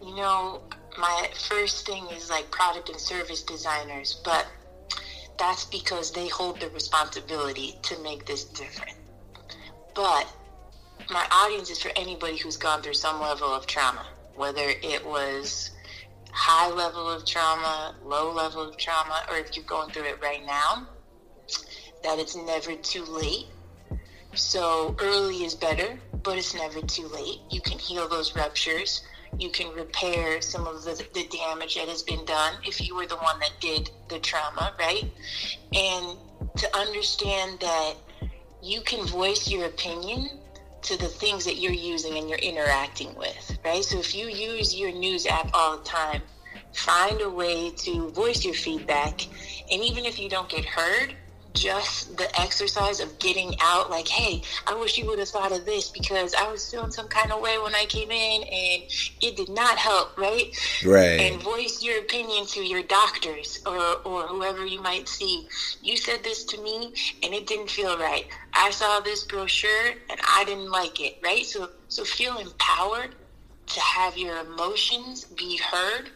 You 0.00 0.14
know, 0.14 0.62
my 0.96 1.30
first 1.48 1.84
thing 1.84 2.06
is 2.12 2.30
like 2.30 2.48
product 2.52 2.90
and 2.90 3.00
service 3.00 3.42
designers, 3.42 4.20
but 4.24 4.46
that's 5.36 5.64
because 5.64 6.12
they 6.12 6.28
hold 6.28 6.60
the 6.60 6.70
responsibility 6.70 7.76
to 7.82 8.00
make 8.04 8.24
this 8.24 8.44
different. 8.44 8.96
But 9.96 10.32
my 11.08 11.26
audience 11.30 11.70
is 11.70 11.80
for 11.80 11.90
anybody 11.96 12.36
who's 12.36 12.56
gone 12.56 12.82
through 12.82 12.94
some 12.94 13.20
level 13.20 13.48
of 13.48 13.66
trauma, 13.66 14.06
whether 14.34 14.68
it 14.82 15.04
was 15.04 15.70
high 16.32 16.70
level 16.70 17.08
of 17.10 17.24
trauma, 17.24 17.94
low 18.04 18.32
level 18.32 18.68
of 18.68 18.76
trauma, 18.76 19.24
or 19.30 19.36
if 19.36 19.56
you're 19.56 19.64
going 19.64 19.90
through 19.90 20.04
it 20.04 20.20
right 20.22 20.44
now, 20.44 20.86
that 22.02 22.18
it's 22.18 22.36
never 22.36 22.74
too 22.76 23.04
late. 23.04 23.46
So 24.34 24.94
early 25.00 25.44
is 25.44 25.54
better, 25.54 25.98
but 26.22 26.38
it's 26.38 26.54
never 26.54 26.80
too 26.82 27.08
late. 27.08 27.40
You 27.50 27.60
can 27.60 27.78
heal 27.78 28.08
those 28.08 28.36
ruptures. 28.36 29.02
You 29.38 29.50
can 29.50 29.72
repair 29.74 30.40
some 30.40 30.66
of 30.66 30.84
the, 30.84 31.04
the 31.14 31.26
damage 31.26 31.76
that 31.76 31.88
has 31.88 32.02
been 32.02 32.24
done 32.24 32.54
if 32.64 32.86
you 32.86 32.94
were 32.96 33.06
the 33.06 33.16
one 33.16 33.38
that 33.40 33.52
did 33.60 33.90
the 34.08 34.18
trauma, 34.18 34.74
right? 34.78 35.04
And 35.72 36.16
to 36.56 36.76
understand 36.76 37.60
that 37.60 37.94
you 38.62 38.80
can 38.82 39.06
voice 39.06 39.50
your 39.50 39.66
opinion 39.66 40.39
to 40.82 40.96
the 40.98 41.06
things 41.06 41.44
that 41.44 41.56
you're 41.56 41.72
using 41.72 42.16
and 42.18 42.28
you're 42.28 42.38
interacting 42.38 43.14
with, 43.16 43.58
right? 43.64 43.84
So 43.84 43.98
if 43.98 44.14
you 44.14 44.26
use 44.28 44.74
your 44.74 44.92
news 44.92 45.26
app 45.26 45.50
all 45.52 45.78
the 45.78 45.84
time, 45.84 46.22
find 46.72 47.20
a 47.20 47.30
way 47.30 47.70
to 47.70 48.10
voice 48.10 48.44
your 48.44 48.54
feedback. 48.54 49.26
And 49.70 49.82
even 49.82 50.04
if 50.04 50.18
you 50.18 50.28
don't 50.28 50.48
get 50.48 50.64
heard, 50.64 51.14
just 51.54 52.16
the 52.16 52.40
exercise 52.40 53.00
of 53.00 53.18
getting 53.18 53.54
out 53.60 53.90
like 53.90 54.06
hey 54.06 54.42
i 54.66 54.74
wish 54.74 54.96
you 54.96 55.06
would 55.06 55.18
have 55.18 55.28
thought 55.28 55.52
of 55.52 55.64
this 55.64 55.88
because 55.88 56.34
i 56.34 56.50
was 56.50 56.70
feeling 56.70 56.90
some 56.90 57.08
kind 57.08 57.32
of 57.32 57.40
way 57.40 57.58
when 57.58 57.74
i 57.74 57.84
came 57.86 58.10
in 58.10 58.42
and 58.42 58.82
it 59.20 59.36
did 59.36 59.48
not 59.48 59.76
help 59.76 60.10
right? 60.16 60.54
Right. 60.84 61.20
And 61.20 61.42
voice 61.42 61.82
your 61.82 61.98
opinion 61.98 62.46
to 62.46 62.60
your 62.60 62.82
doctors 62.82 63.60
or 63.66 63.78
or 64.04 64.26
whoever 64.26 64.64
you 64.64 64.80
might 64.82 65.08
see. 65.08 65.48
You 65.82 65.96
said 65.96 66.22
this 66.22 66.44
to 66.44 66.62
me 66.62 66.94
and 67.22 67.34
it 67.34 67.46
didn't 67.46 67.70
feel 67.70 67.98
right. 67.98 68.26
I 68.52 68.70
saw 68.70 69.00
this 69.00 69.24
brochure 69.24 69.94
and 70.10 70.20
i 70.28 70.44
didn't 70.44 70.70
like 70.70 71.00
it 71.00 71.18
right? 71.22 71.44
So 71.44 71.70
so 71.88 72.04
feel 72.04 72.38
empowered 72.38 73.14
to 73.66 73.80
have 73.80 74.16
your 74.16 74.38
emotions 74.40 75.24
be 75.24 75.56
heard 75.58 76.10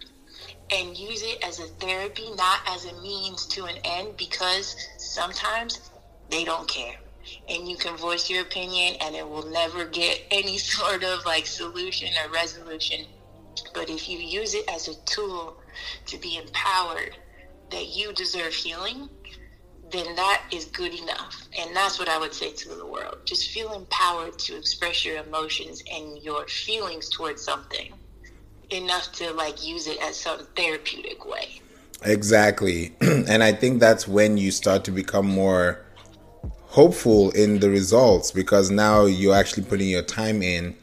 and 0.73 0.97
use 0.97 1.23
it 1.23 1.39
as 1.45 1.61
a 1.61 1.67
therapy, 1.67 2.31
not 2.37 2.61
as 2.67 2.87
a 2.87 3.01
means 3.03 3.47
to 3.47 3.65
an 3.65 3.77
end, 3.85 4.17
because 4.17 4.75
sometimes 5.15 5.91
they 6.31 6.45
don't 6.45 6.69
care. 6.69 6.97
And 7.49 7.69
you 7.69 7.77
can 7.77 7.97
voice 7.97 8.29
your 8.29 8.43
opinion, 8.43 8.97
and 9.01 9.15
it 9.15 9.27
will 9.27 9.47
never 9.51 9.85
get 9.87 10.23
any 10.31 10.59
sort 10.59 11.05
of 11.05 11.25
like 11.25 11.47
solution 11.47 12.09
or 12.23 12.33
resolution. 12.33 13.07
But 13.73 13.89
if 13.89 14.09
you 14.09 14.19
use 14.19 14.55
it 14.55 14.69
as 14.69 14.89
a 14.89 14.95
tool 15.05 15.57
to 16.07 16.19
be 16.19 16.37
empowered 16.37 17.17
that 17.71 17.87
you 17.87 18.13
deserve 18.13 18.53
healing, 18.53 19.09
then 19.91 20.17
that 20.17 20.43
is 20.53 20.65
good 20.67 20.93
enough. 20.93 21.49
And 21.59 21.75
that's 21.75 21.99
what 21.99 22.09
I 22.09 22.19
would 22.19 22.35
say 22.35 22.53
to 22.53 22.69
the 22.71 22.87
world. 22.87 23.19
Just 23.25 23.51
feel 23.51 23.73
empowered 23.75 24.39
to 24.41 24.57
express 24.57 25.05
your 25.05 25.19
emotions 25.19 25.83
and 25.93 26.19
your 26.23 26.47
feelings 26.49 27.09
towards 27.09 27.43
something 27.43 27.93
enough 28.71 29.13
to 29.13 29.33
like 29.33 29.65
use 29.65 29.87
it 29.87 29.99
as 30.03 30.17
some 30.17 30.47
therapeutic 30.57 31.25
way. 31.25 31.61
Exactly. 32.05 32.95
and 33.01 33.43
I 33.43 33.53
think 33.53 33.81
that's 33.81 34.07
when 34.07 34.37
you 34.37 34.51
start 34.51 34.85
to 34.85 34.91
become 34.91 35.27
more 35.27 35.81
hopeful 36.67 37.31
in 37.31 37.61
the 37.61 37.71
results 37.71 38.31
because 38.31 38.71
now 38.71 39.05
you're 39.05 39.35
actually 39.35 39.65
putting 39.65 39.89
your 39.89 40.03
time 40.03 40.43
in. 40.43 40.77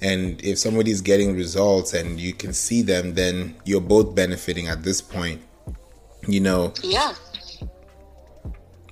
And 0.00 0.42
if 0.44 0.58
somebody's 0.58 1.00
getting 1.00 1.36
results 1.36 1.94
and 1.94 2.18
you 2.18 2.32
can 2.32 2.52
see 2.52 2.82
them 2.82 3.14
then 3.14 3.54
you're 3.64 3.80
both 3.80 4.14
benefiting 4.14 4.66
at 4.66 4.82
this 4.82 5.00
point 5.00 5.42
you 6.26 6.40
know? 6.40 6.72
Yeah. 6.82 7.14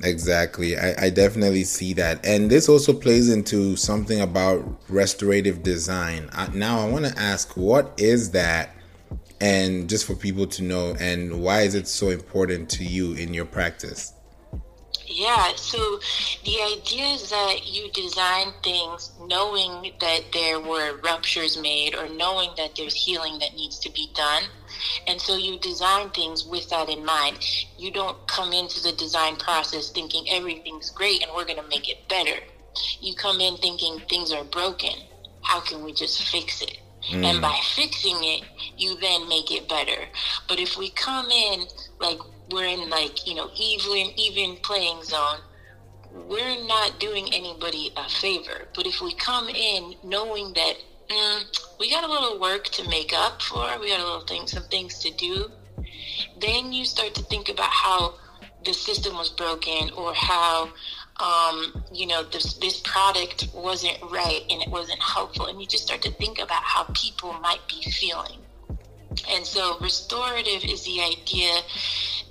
Exactly. 0.03 0.79
I, 0.79 0.95
I 1.07 1.11
definitely 1.11 1.65
see 1.65 1.93
that. 1.95 2.25
And 2.25 2.51
this 2.51 2.69
also 2.69 2.93
plays 2.93 3.29
into 3.29 3.77
something 3.77 4.21
about 4.21 4.65
restorative 4.89 5.63
design. 5.63 6.31
I, 6.33 6.49
now 6.49 6.81
i 6.81 6.89
want 6.89 7.05
to 7.05 7.19
ask 7.19 7.57
what 7.57 7.93
is 7.99 8.31
that 8.31 8.75
and 9.41 9.89
just 9.89 10.07
for 10.07 10.15
people 10.15 10.47
to 10.47 10.63
know 10.63 10.95
and 11.01 11.43
why 11.43 11.63
is 11.63 11.75
it 11.75 11.89
so 11.89 12.11
important 12.11 12.69
to 12.71 12.85
you 12.85 13.15
in 13.15 13.33
your 13.33 13.47
practice? 13.47 14.13
Yeah 15.07 15.53
so 15.57 15.99
the 16.45 16.57
idea 16.77 17.07
is 17.07 17.31
that 17.31 17.67
you 17.67 17.91
design 17.93 18.53
things 18.63 19.13
knowing 19.21 19.93
that 20.01 20.21
there 20.33 20.61
were 20.61 20.99
ruptures 21.03 21.61
made 21.61 21.95
or 21.95 22.09
knowing 22.09 22.51
that 22.57 22.77
there's 22.77 22.95
healing 22.95 23.39
that 23.41 23.55
needs 23.55 23.79
to 23.81 23.93
be 23.93 24.11
done. 24.15 24.45
And 25.07 25.21
so 25.21 25.37
you 25.37 25.59
design 25.59 26.11
things 26.11 26.47
with 26.47 26.71
that 26.71 26.89
in 26.89 27.05
mind. 27.05 27.39
You 27.77 27.91
don't 27.91 28.27
come 28.27 28.53
into 28.53 28.83
the 28.83 28.93
design 28.93 29.37
process 29.37 29.91
thinking 29.91 30.27
everything's 30.31 30.91
great 30.91 31.23
and 31.23 31.31
we're 31.35 31.45
going 31.45 31.63
to 31.63 31.69
make 31.69 31.89
it 31.89 32.09
better. 32.09 32.41
You 33.01 33.15
come 33.15 33.41
in 33.41 33.57
thinking 33.57 34.01
things 34.09 34.33
are 34.33 34.45
broken. 34.45 34.95
How 35.43 35.61
can 35.61 35.85
we 35.85 35.93
just 35.93 36.23
fix 36.23 36.63
it 36.63 36.79
Mm. 37.09 37.25
And 37.25 37.41
by 37.41 37.59
fixing 37.75 38.19
it, 38.21 38.43
you 38.77 38.97
then 39.01 39.29
make 39.29 39.51
it 39.51 39.69
better. 39.69 40.07
But 40.49 40.61
if 40.61 40.77
we 40.77 40.91
come 40.91 41.31
in 41.31 41.67
like 41.99 42.19
we're 42.51 42.67
in 42.67 42.91
like, 42.91 43.27
you 43.27 43.35
know, 43.35 43.51
even 43.57 44.13
even 44.17 44.57
playing 44.57 45.03
zone, 45.05 45.41
we're 46.13 46.67
not 46.67 46.99
doing 46.99 47.33
anybody 47.33 47.93
a 47.97 48.09
favor. 48.09 48.69
But 48.75 48.87
if 48.87 49.01
we 49.01 49.15
come 49.15 49.49
in 49.49 49.95
knowing 50.05 50.53
that 50.55 50.75
mm, 51.09 51.61
we 51.79 51.91
got 51.91 52.05
a 52.05 52.11
little 52.11 52.39
work 52.41 52.65
to 52.65 52.89
make 52.89 53.13
up 53.15 53.41
for, 53.43 53.79
we 53.81 53.89
got 53.89 54.01
a 54.01 54.05
little 54.05 54.27
thing, 54.27 54.47
some 54.47 54.65
things 54.65 54.99
to 55.01 55.11
do, 55.15 55.51
then 56.41 56.73
you 56.73 56.85
start 56.85 57.15
to 57.15 57.23
think 57.25 57.49
about 57.49 57.71
how 57.71 58.15
the 58.65 58.73
system 58.75 59.17
was 59.17 59.31
broken 59.31 59.91
or 59.97 60.13
how 60.15 60.69
um, 61.21 61.85
you 61.93 62.07
know, 62.07 62.23
this, 62.25 62.55
this 62.55 62.81
product 62.81 63.49
wasn't 63.55 63.99
right 64.11 64.43
and 64.51 64.63
it 64.63 64.69
wasn't 64.69 65.01
helpful. 65.01 65.47
And 65.47 65.61
you 65.61 65.67
just 65.67 65.85
start 65.85 66.03
to 66.03 66.11
think 66.13 66.39
about 66.39 66.63
how 66.63 66.85
people 66.95 67.33
might 67.35 67.61
be 67.69 67.83
feeling. 67.91 68.39
And 69.29 69.45
so, 69.45 69.77
restorative 69.81 70.65
is 70.65 70.85
the 70.85 71.03
idea 71.03 71.53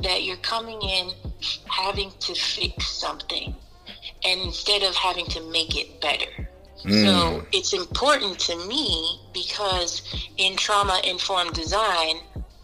that 0.01 0.23
you're 0.23 0.37
coming 0.37 0.81
in 0.81 1.11
having 1.65 2.11
to 2.21 2.33
fix 2.33 2.87
something 2.87 3.53
and 4.23 4.41
instead 4.41 4.83
of 4.83 4.95
having 4.95 5.25
to 5.27 5.41
make 5.51 5.77
it 5.77 6.01
better. 6.01 6.49
Mm. 6.83 7.05
So 7.05 7.45
it's 7.51 7.73
important 7.73 8.39
to 8.39 8.67
me 8.67 9.19
because 9.33 10.01
in 10.37 10.55
trauma 10.55 11.01
informed 11.03 11.53
design, 11.53 12.15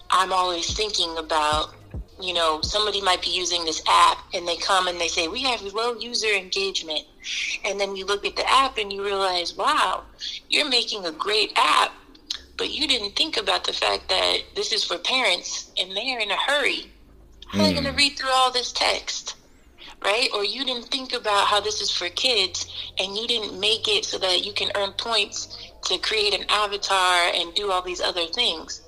I'm 0.10 0.32
always 0.32 0.74
thinking 0.74 1.17
about, 1.17 1.75
you 2.22 2.34
know, 2.34 2.62
somebody 2.62 3.02
might 3.02 3.22
be 3.22 3.30
using 3.30 3.66
this 3.66 3.82
app 3.88 4.18
and 4.34 4.48
they 4.48 4.58
come 4.58 4.88
and 4.88 5.00
they 5.00 5.08
say, 5.08 5.28
We 5.28 5.44
have 5.44 5.62
low 5.62 5.96
user 5.96 6.28
engagement. 6.28 7.06
And 7.64 7.80
then 7.80 7.96
you 7.96 8.06
look 8.06 8.26
at 8.26 8.36
the 8.36 8.50
app 8.50 8.78
and 8.78 8.94
you 8.94 9.04
realize, 9.04 9.56
wow, 9.56 10.04
you're 10.50 10.70
making 10.70 11.06
a 11.06 11.12
great 11.12 11.52
app, 11.56 11.92
but 12.58 12.72
you 12.72 12.88
didn't 12.88 13.16
think 13.16 13.38
about 13.38 13.64
the 13.64 13.74
fact 13.74 14.10
that 14.10 14.38
this 14.56 14.72
is 14.72 14.84
for 14.84 14.98
parents 15.00 15.72
and 15.78 15.92
they're 15.92 16.20
in 16.20 16.30
a 16.30 16.38
hurry. 16.38 16.92
How 17.48 17.60
mm. 17.60 17.62
are 17.62 17.68
they 17.68 17.74
going 17.74 17.86
to 17.86 17.92
read 17.92 18.18
through 18.18 18.30
all 18.30 18.52
this 18.52 18.72
text? 18.72 19.36
right? 20.04 20.30
Or 20.34 20.46
you 20.46 20.64
didn't 20.64 20.90
think 20.90 21.14
about 21.14 21.48
how 21.48 21.60
this 21.60 21.82
is 21.82 21.90
for 21.90 22.08
kids 22.10 22.68
and 23.00 23.18
you 23.18 23.28
didn't 23.28 23.60
make 23.60 23.88
it 23.88 24.06
so 24.06 24.20
that 24.20 24.46
you 24.46 24.54
can 24.54 24.70
earn 24.76 24.92
points 24.92 25.72
to 25.86 25.98
create 25.98 26.34
an 26.34 26.46
avatar 26.50 27.32
and 27.34 27.54
do 27.56 27.72
all 27.72 27.82
these 27.82 28.02
other 28.02 28.26
things. 28.28 28.82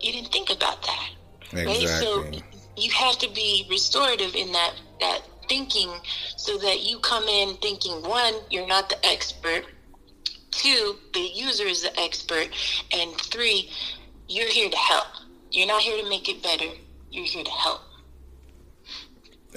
You 0.00 0.12
didn't 0.12 0.32
think 0.32 0.50
about 0.50 0.82
that. 0.82 1.10
Exactly. 1.52 1.86
Right? 1.86 1.88
So 1.88 2.59
you 2.76 2.90
have 2.90 3.18
to 3.18 3.30
be 3.30 3.66
restorative 3.70 4.34
in 4.34 4.52
that 4.52 4.74
that 5.00 5.20
thinking 5.48 5.90
so 6.36 6.58
that 6.58 6.82
you 6.82 6.98
come 7.00 7.24
in 7.24 7.56
thinking 7.56 8.02
one, 8.02 8.34
you're 8.50 8.66
not 8.66 8.88
the 8.88 9.06
expert, 9.06 9.64
two, 10.50 10.96
the 11.12 11.20
user 11.34 11.64
is 11.64 11.82
the 11.82 12.00
expert, 12.00 12.48
and 12.92 13.12
three, 13.16 13.70
you're 14.28 14.48
here 14.48 14.70
to 14.70 14.76
help. 14.76 15.06
You're 15.50 15.66
not 15.66 15.82
here 15.82 16.00
to 16.02 16.08
make 16.08 16.28
it 16.28 16.42
better. 16.42 16.66
You're 17.10 17.24
here 17.24 17.42
to 17.42 17.50
help. 17.50 17.80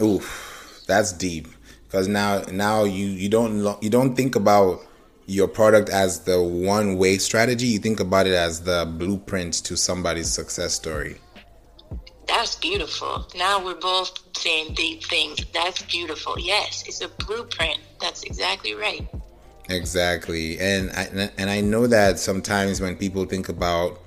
Oof 0.01 0.53
that's 0.87 1.13
deep 1.13 1.47
because 1.85 2.07
now 2.07 2.41
now 2.51 2.83
you 2.83 3.05
you 3.05 3.29
don't 3.29 3.81
you 3.81 3.89
don't 3.89 4.15
think 4.15 4.35
about 4.35 4.81
your 5.25 5.47
product 5.47 5.89
as 5.89 6.21
the 6.21 6.41
one 6.41 6.97
way 6.97 7.17
strategy 7.17 7.67
you 7.67 7.79
think 7.79 7.99
about 7.99 8.27
it 8.27 8.33
as 8.33 8.61
the 8.61 8.85
blueprint 8.97 9.53
to 9.53 9.77
somebody's 9.77 10.29
success 10.29 10.73
story 10.73 11.17
that's 12.27 12.55
beautiful. 12.55 13.27
Now 13.35 13.63
we're 13.63 13.75
both 13.75 14.11
saying 14.37 14.73
deep 14.75 15.03
things. 15.03 15.45
That's 15.53 15.81
beautiful. 15.83 16.37
Yes 16.39 16.83
it's 16.87 17.01
a 17.01 17.07
blueprint. 17.25 17.79
That's 17.99 18.23
exactly 18.23 18.73
right. 18.73 19.07
Exactly. 19.69 20.59
And 20.59 20.91
I, 20.91 21.31
and 21.37 21.49
I 21.49 21.61
know 21.61 21.87
that 21.87 22.19
sometimes 22.19 22.81
when 22.81 22.97
people 22.97 23.25
think 23.25 23.49
about 23.49 23.99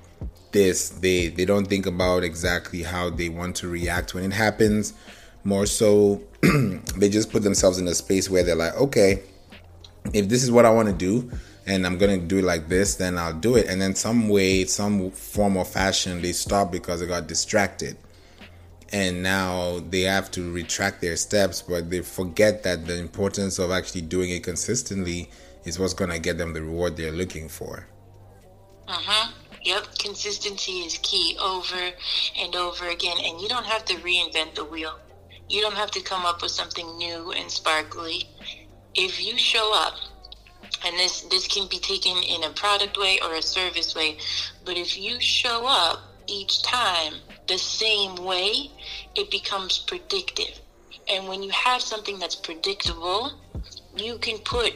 this 0.51 0.89
they 0.89 1.27
they 1.27 1.43
don't 1.43 1.65
think 1.65 1.85
about 1.85 2.23
exactly 2.23 2.81
how 2.81 3.09
they 3.09 3.29
want 3.29 3.55
to 3.57 3.67
react 3.67 4.13
when 4.13 4.23
it 4.23 4.33
happens. 4.33 4.93
More 5.43 5.65
so 5.65 6.21
they 6.97 7.09
just 7.09 7.31
put 7.31 7.43
themselves 7.43 7.77
in 7.77 7.87
a 7.87 7.95
space 7.95 8.29
where 8.29 8.43
they're 8.43 8.55
like, 8.55 8.75
okay, 8.75 9.23
if 10.13 10.29
this 10.29 10.43
is 10.43 10.51
what 10.51 10.65
I 10.65 10.69
want 10.69 10.87
to 10.87 10.93
do 10.93 11.31
and 11.67 11.85
I'm 11.85 11.97
going 11.97 12.19
to 12.19 12.25
do 12.25 12.39
it 12.39 12.45
like 12.45 12.69
this, 12.69 12.95
then 12.95 13.17
I'll 13.17 13.33
do 13.33 13.55
it. 13.55 13.67
And 13.67 13.81
then 13.81 13.93
some 13.93 14.29
way, 14.29 14.63
some 14.65 15.11
form 15.11 15.57
or 15.57 15.65
fashion, 15.65 16.21
they 16.21 16.31
stop 16.31 16.71
because 16.71 17.01
they 17.01 17.07
got 17.07 17.27
distracted. 17.27 17.97
And 18.93 19.21
now 19.21 19.79
they 19.89 20.01
have 20.01 20.31
to 20.31 20.51
retract 20.51 21.01
their 21.01 21.17
steps, 21.17 21.61
but 21.61 21.89
they 21.89 22.01
forget 22.01 22.63
that 22.63 22.87
the 22.87 22.97
importance 22.97 23.59
of 23.59 23.71
actually 23.71 24.01
doing 24.01 24.29
it 24.29 24.43
consistently 24.43 25.29
is 25.65 25.77
what's 25.77 25.93
going 25.93 26.11
to 26.11 26.19
get 26.19 26.37
them 26.37 26.53
the 26.53 26.61
reward 26.61 26.95
they're 26.95 27.11
looking 27.11 27.49
for. 27.49 27.87
Uh 28.87 28.93
huh. 28.93 29.31
Yep, 29.63 29.97
consistency 29.99 30.79
is 30.79 30.97
key 30.99 31.37
over 31.41 31.91
and 32.39 32.55
over 32.55 32.87
again, 32.87 33.17
and 33.21 33.41
you 33.41 33.49
don't 33.49 33.65
have 33.65 33.83
to 33.85 33.95
reinvent 33.95 34.55
the 34.55 34.63
wheel. 34.63 34.97
You 35.49 35.59
don't 35.59 35.75
have 35.75 35.91
to 35.91 36.01
come 36.01 36.25
up 36.25 36.41
with 36.41 36.51
something 36.51 36.97
new 36.97 37.33
and 37.33 37.51
sparkly. 37.51 38.29
If 38.95 39.21
you 39.21 39.37
show 39.37 39.73
up, 39.75 39.95
and 40.85 40.97
this 40.97 41.21
this 41.23 41.47
can 41.47 41.67
be 41.67 41.79
taken 41.79 42.17
in 42.23 42.43
a 42.43 42.49
product 42.51 42.97
way 42.97 43.19
or 43.21 43.35
a 43.35 43.41
service 43.41 43.93
way, 43.93 44.17
but 44.63 44.77
if 44.77 44.97
you 44.97 45.19
show 45.19 45.65
up 45.67 45.99
each 46.27 46.61
time 46.61 47.13
the 47.47 47.57
same 47.57 48.15
way, 48.15 48.71
it 49.15 49.31
becomes 49.31 49.79
predictive. 49.79 50.59
And 51.09 51.27
when 51.27 51.41
you 51.41 51.51
have 51.51 51.81
something 51.81 52.19
that's 52.19 52.35
predictable, 52.35 53.31
you 53.95 54.17
can 54.17 54.37
put 54.39 54.73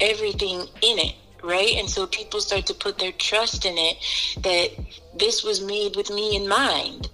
everything 0.00 0.60
in 0.82 0.98
it 0.98 1.14
right? 1.42 1.74
And 1.76 1.90
so 1.90 2.06
people 2.06 2.40
start 2.40 2.64
to 2.66 2.74
put 2.74 2.98
their 2.98 3.12
trust 3.12 3.66
in 3.66 3.74
it 3.76 3.98
that 4.40 4.70
this 5.14 5.44
was 5.44 5.60
made 5.60 5.94
with 5.94 6.10
me 6.10 6.36
in 6.36 6.48
mind 6.48 7.10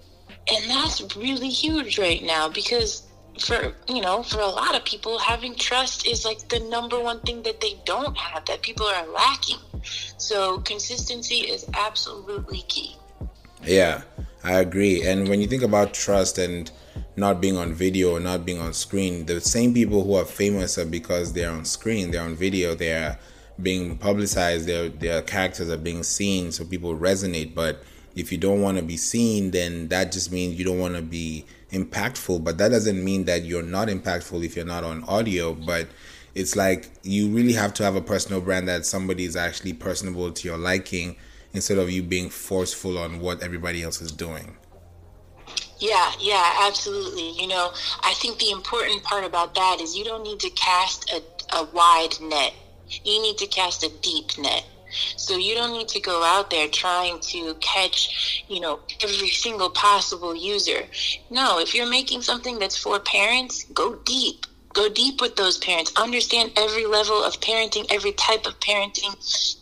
and 0.49 0.69
that's 0.69 1.15
really 1.15 1.49
huge 1.49 1.99
right 1.99 2.23
now 2.23 2.49
because 2.49 3.03
for 3.39 3.73
you 3.87 4.01
know 4.01 4.23
for 4.23 4.39
a 4.39 4.47
lot 4.47 4.75
of 4.75 4.83
people 4.83 5.17
having 5.19 5.55
trust 5.55 6.05
is 6.05 6.25
like 6.25 6.47
the 6.49 6.59
number 6.59 6.99
one 6.99 7.19
thing 7.21 7.41
that 7.43 7.61
they 7.61 7.75
don't 7.85 8.17
have 8.17 8.45
that 8.45 8.61
people 8.61 8.85
are 8.85 9.07
lacking 9.07 9.57
so 10.17 10.59
consistency 10.59 11.37
is 11.37 11.65
absolutely 11.73 12.61
key 12.67 12.95
yeah 13.63 14.01
i 14.43 14.53
agree 14.53 15.05
and 15.05 15.27
when 15.27 15.41
you 15.41 15.47
think 15.47 15.63
about 15.63 15.93
trust 15.93 16.37
and 16.37 16.71
not 17.15 17.39
being 17.39 17.57
on 17.57 17.73
video 17.73 18.15
or 18.15 18.19
not 18.19 18.45
being 18.45 18.59
on 18.59 18.73
screen 18.73 19.25
the 19.25 19.39
same 19.39 19.73
people 19.73 20.03
who 20.03 20.15
are 20.15 20.25
famous 20.25 20.77
are 20.77 20.85
because 20.85 21.33
they're 21.33 21.51
on 21.51 21.65
screen 21.65 22.11
they're 22.11 22.23
on 22.23 22.35
video 22.35 22.73
they're 22.73 23.17
being 23.61 23.97
publicized 23.97 24.67
their 24.67 24.89
their 24.89 25.21
characters 25.21 25.69
are 25.69 25.77
being 25.77 26.03
seen 26.03 26.51
so 26.51 26.65
people 26.65 26.95
resonate 26.95 27.53
but 27.53 27.83
if 28.15 28.31
you 28.31 28.37
don't 28.37 28.61
want 28.61 28.77
to 28.77 28.83
be 28.83 28.97
seen, 28.97 29.51
then 29.51 29.87
that 29.89 30.11
just 30.11 30.31
means 30.31 30.57
you 30.57 30.65
don't 30.65 30.79
want 30.79 30.95
to 30.95 31.01
be 31.01 31.45
impactful. 31.71 32.43
But 32.43 32.57
that 32.57 32.69
doesn't 32.69 33.03
mean 33.03 33.25
that 33.25 33.45
you're 33.45 33.63
not 33.63 33.87
impactful 33.87 34.43
if 34.43 34.55
you're 34.55 34.65
not 34.65 34.83
on 34.83 35.03
audio. 35.05 35.53
But 35.53 35.87
it's 36.35 36.55
like 36.55 36.89
you 37.03 37.29
really 37.29 37.53
have 37.53 37.73
to 37.75 37.83
have 37.83 37.95
a 37.95 38.01
personal 38.01 38.41
brand 38.41 38.67
that 38.67 38.85
somebody 38.85 39.25
is 39.25 39.35
actually 39.35 39.73
personable 39.73 40.31
to 40.31 40.47
your 40.47 40.57
liking 40.57 41.15
instead 41.53 41.77
of 41.77 41.89
you 41.89 42.03
being 42.03 42.29
forceful 42.29 42.97
on 42.97 43.19
what 43.19 43.41
everybody 43.41 43.83
else 43.83 44.01
is 44.01 44.11
doing. 44.11 44.57
Yeah, 45.79 46.11
yeah, 46.19 46.59
absolutely. 46.61 47.31
You 47.41 47.47
know, 47.47 47.71
I 48.01 48.13
think 48.13 48.37
the 48.37 48.51
important 48.51 49.03
part 49.03 49.23
about 49.23 49.55
that 49.55 49.79
is 49.81 49.97
you 49.97 50.05
don't 50.05 50.23
need 50.23 50.39
to 50.41 50.49
cast 50.51 51.11
a, 51.11 51.21
a 51.55 51.63
wide 51.73 52.13
net. 52.21 52.53
You 53.03 53.21
need 53.21 53.37
to 53.39 53.47
cast 53.47 53.83
a 53.83 53.89
deep 54.01 54.37
net. 54.37 54.63
So 55.15 55.37
you 55.37 55.55
don't 55.55 55.71
need 55.71 55.87
to 55.89 56.01
go 56.01 56.23
out 56.23 56.49
there 56.51 56.67
trying 56.67 57.19
to 57.21 57.55
catch, 57.55 58.43
you 58.47 58.59
know, 58.59 58.79
every 59.01 59.29
single 59.29 59.69
possible 59.69 60.35
user. 60.35 60.83
No, 61.29 61.59
if 61.59 61.73
you're 61.73 61.89
making 61.89 62.21
something 62.21 62.59
that's 62.59 62.77
for 62.77 62.99
parents, 62.99 63.63
go 63.73 63.95
deep. 64.05 64.45
Go 64.73 64.89
deep 64.89 65.21
with 65.21 65.35
those 65.35 65.57
parents. 65.57 65.91
Understand 65.95 66.51
every 66.57 66.85
level 66.85 67.23
of 67.23 67.39
parenting, 67.39 67.85
every 67.89 68.13
type 68.13 68.45
of 68.45 68.59
parenting, 68.59 69.15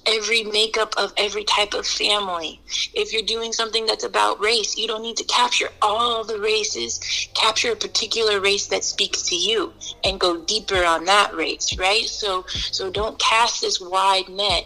every 0.05 0.43
makeup 0.43 0.93
of 0.97 1.13
every 1.17 1.43
type 1.43 1.73
of 1.73 1.85
family. 1.85 2.59
If 2.93 3.13
you're 3.13 3.21
doing 3.21 3.53
something 3.53 3.85
that's 3.85 4.03
about 4.03 4.39
race, 4.39 4.77
you 4.77 4.87
don't 4.87 5.01
need 5.01 5.17
to 5.17 5.23
capture 5.25 5.69
all 5.81 6.23
the 6.23 6.39
races. 6.39 6.99
Capture 7.33 7.71
a 7.71 7.75
particular 7.75 8.39
race 8.39 8.67
that 8.67 8.83
speaks 8.83 9.23
to 9.23 9.35
you 9.35 9.73
and 10.03 10.19
go 10.19 10.41
deeper 10.45 10.83
on 10.83 11.05
that 11.05 11.35
race, 11.35 11.77
right? 11.77 12.05
So 12.05 12.45
so 12.47 12.89
don't 12.89 13.17
cast 13.19 13.61
this 13.61 13.79
wide 13.79 14.29
net 14.29 14.65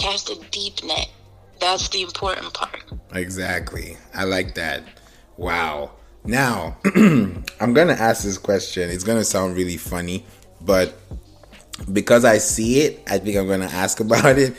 cast 0.00 0.30
a 0.30 0.36
deep 0.50 0.82
net. 0.82 1.08
That's 1.60 1.88
the 1.88 2.02
important 2.02 2.54
part. 2.54 2.82
Exactly. 3.12 3.96
I 4.14 4.24
like 4.24 4.54
that. 4.54 4.84
Wow. 5.36 5.92
Now, 6.24 6.76
I'm 6.84 7.74
going 7.74 7.88
to 7.88 7.98
ask 7.98 8.24
this 8.24 8.38
question. 8.38 8.90
It's 8.90 9.04
going 9.04 9.18
to 9.18 9.24
sound 9.24 9.56
really 9.56 9.76
funny, 9.76 10.24
but 10.60 10.94
because 11.92 12.24
I 12.24 12.38
see 12.38 12.80
it, 12.80 13.02
I 13.08 13.18
think 13.18 13.36
I'm 13.36 13.46
going 13.46 13.60
to 13.60 13.74
ask 13.74 14.00
about 14.00 14.38
it. 14.38 14.54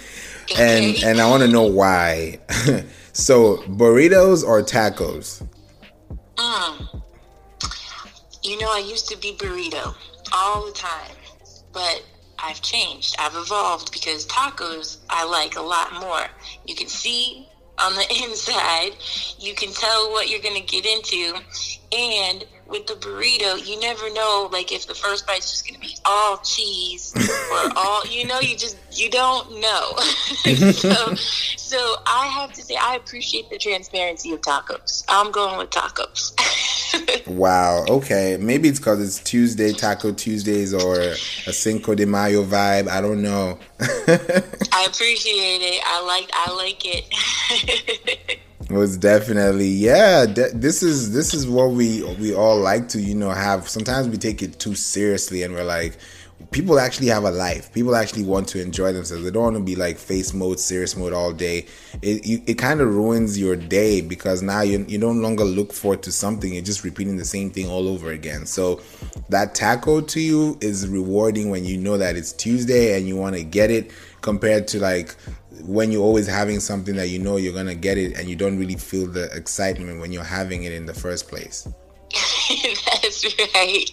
And 0.58 1.02
and 1.04 1.22
I 1.22 1.30
want 1.30 1.44
to 1.44 1.50
know 1.50 1.64
why. 1.64 2.40
so, 3.14 3.58
burritos 3.58 4.44
or 4.44 4.62
tacos? 4.62 5.48
Mm. 6.36 7.02
You 8.44 8.60
know, 8.60 8.68
I 8.74 8.80
used 8.80 9.08
to 9.10 9.18
be 9.18 9.34
burrito 9.34 9.96
all 10.34 10.66
the 10.66 10.72
time, 10.72 11.16
but 11.72 12.04
I've 12.40 12.62
changed. 12.62 13.16
I've 13.20 13.36
evolved 13.36 13.92
because 13.92 14.26
tacos 14.26 14.98
I 15.10 15.26
like 15.26 15.56
a 15.56 15.62
lot 15.62 15.94
more. 16.02 16.26
You 16.66 16.76
can 16.76 16.88
see 16.88 17.48
on 17.84 17.96
the 17.96 18.06
inside, 18.24 18.92
you 19.40 19.54
can 19.56 19.72
tell 19.74 20.12
what 20.12 20.30
you're 20.30 20.42
going 20.42 20.56
to 20.56 20.68
get 20.68 20.86
into. 20.86 21.36
And 21.94 22.46
with 22.70 22.88
the 22.88 22.94
burrito, 22.94 23.68
you 23.68 23.78
never 23.80 24.12
know, 24.14 24.50
like, 24.52 24.72
if 24.72 24.88
the 24.88 24.96
first 24.96 25.28
bite's 25.28 25.52
just 25.52 25.68
going 25.68 25.80
to 25.80 25.86
be 25.86 25.94
all 26.06 26.38
cheese 26.38 27.14
or 27.16 27.72
all, 27.76 28.06
you 28.06 28.26
know, 28.26 28.40
you 28.40 28.56
just, 28.56 28.78
you 28.94 29.10
don't 29.10 29.60
know. 29.60 29.98
so, 30.72 31.16
so 31.16 31.96
I 32.08 32.28
have 32.28 32.54
to 32.54 32.62
say, 32.62 32.78
I 32.82 32.96
appreciate 32.96 33.50
the 33.50 33.58
transparency 33.58 34.32
of 34.32 34.40
tacos. 34.40 35.04
I'm 35.10 35.32
going 35.32 35.58
with 35.58 35.70
tacos. 35.70 36.32
wow. 37.28 37.84
Okay. 37.90 38.38
Maybe 38.40 38.70
it's 38.70 38.80
because 38.80 39.06
it's 39.06 39.22
Tuesday, 39.22 39.74
Taco 39.74 40.14
Tuesdays, 40.14 40.74
or 40.74 40.98
a 41.00 41.54
Cinco 41.54 41.94
de 41.94 42.06
Mayo 42.06 42.44
vibe. 42.44 42.88
I 42.88 43.02
don't 43.02 43.22
know. 43.22 43.60
I 43.82 44.88
appreciate 44.88 45.62
it. 45.62 45.82
I 45.86 46.06
like. 46.06 46.30
I 46.34 46.56
like 46.56 46.82
it. 46.86 48.40
Was 48.72 48.98
definitely. 48.98 49.68
Yeah 49.68 50.26
de- 50.26 50.52
this 50.54 50.84
is 50.84 51.14
this 51.14 51.34
is 51.34 51.48
what 51.48 51.72
we 51.72 52.04
we 52.16 52.34
all 52.34 52.60
like 52.60 52.88
to 52.90 53.02
you 53.02 53.16
know 53.16 53.30
have. 53.30 53.68
Sometimes 53.68 54.08
we 54.08 54.18
take 54.18 54.42
it 54.42 54.60
too 54.60 54.76
seriously 54.76 55.44
and 55.44 55.54
we're 55.54 55.64
like 55.64 55.98
people 56.50 56.80
actually 56.80 57.08
have 57.08 57.24
a 57.24 57.32
life. 57.32 57.72
People 57.74 57.96
actually 57.96 58.24
want 58.24 58.48
to 58.50 58.62
enjoy 58.62 58.92
themselves. 58.92 59.24
They 59.24 59.32
don't 59.32 59.44
want 59.44 59.56
to 59.58 59.64
be 59.64 59.76
like 59.76 59.98
face 59.98 60.34
mode 60.34 60.60
serious 60.60 60.96
mode 60.96 61.14
all 61.14 61.32
day. 61.32 61.66
It 62.02 62.26
you, 62.26 62.42
it 62.48 62.56
kind 62.56 62.82
of 62.82 62.94
ruins 62.94 63.38
your 63.38 63.56
day 63.56 64.02
because 64.02 64.42
now 64.42 64.62
you, 64.62 64.84
you 64.88 64.98
no 64.98 65.12
longer 65.12 65.44
look 65.44 65.72
forward 65.72 66.04
to 66.04 66.12
something. 66.12 66.54
You're 66.54 66.64
just 66.64 66.84
repeating 66.84 67.18
the 67.18 67.26
same 67.26 67.52
thing 67.52 67.70
all 67.70 67.88
over 67.88 68.12
again. 68.12 68.46
So 68.46 68.82
that 69.30 69.54
taco 69.54 70.02
to 70.02 70.20
you 70.20 70.58
is 70.62 70.88
rewarding 70.88 71.50
when 71.50 71.64
you 71.66 71.78
know 71.78 71.98
that 71.98 72.16
it's 72.16 72.34
tuesday 72.34 72.98
and 72.98 73.08
you 73.08 73.16
want 73.16 73.36
to 73.36 73.44
get 73.44 73.70
it 73.70 73.92
compared 74.22 74.68
to 74.70 74.80
like 74.80 75.16
when 75.64 75.92
you're 75.92 76.04
always 76.04 76.28
having 76.28 76.60
something 76.60 76.96
that 76.96 77.08
you 77.10 77.20
know 77.20 77.38
you're 77.38 77.54
gonna 77.54 77.76
get 77.76 77.98
it 77.98 78.18
and 78.18 78.30
you 78.30 78.36
don't 78.36 78.58
really 78.58 78.76
feel 78.76 79.08
the 79.08 79.30
excitement 79.36 80.00
when 80.00 80.12
you're 80.12 80.24
having 80.24 80.64
it 80.64 80.74
in 80.74 80.86
the 80.86 80.94
first 80.94 81.28
place. 81.28 81.68
That's 83.02 83.24
right. 83.56 83.90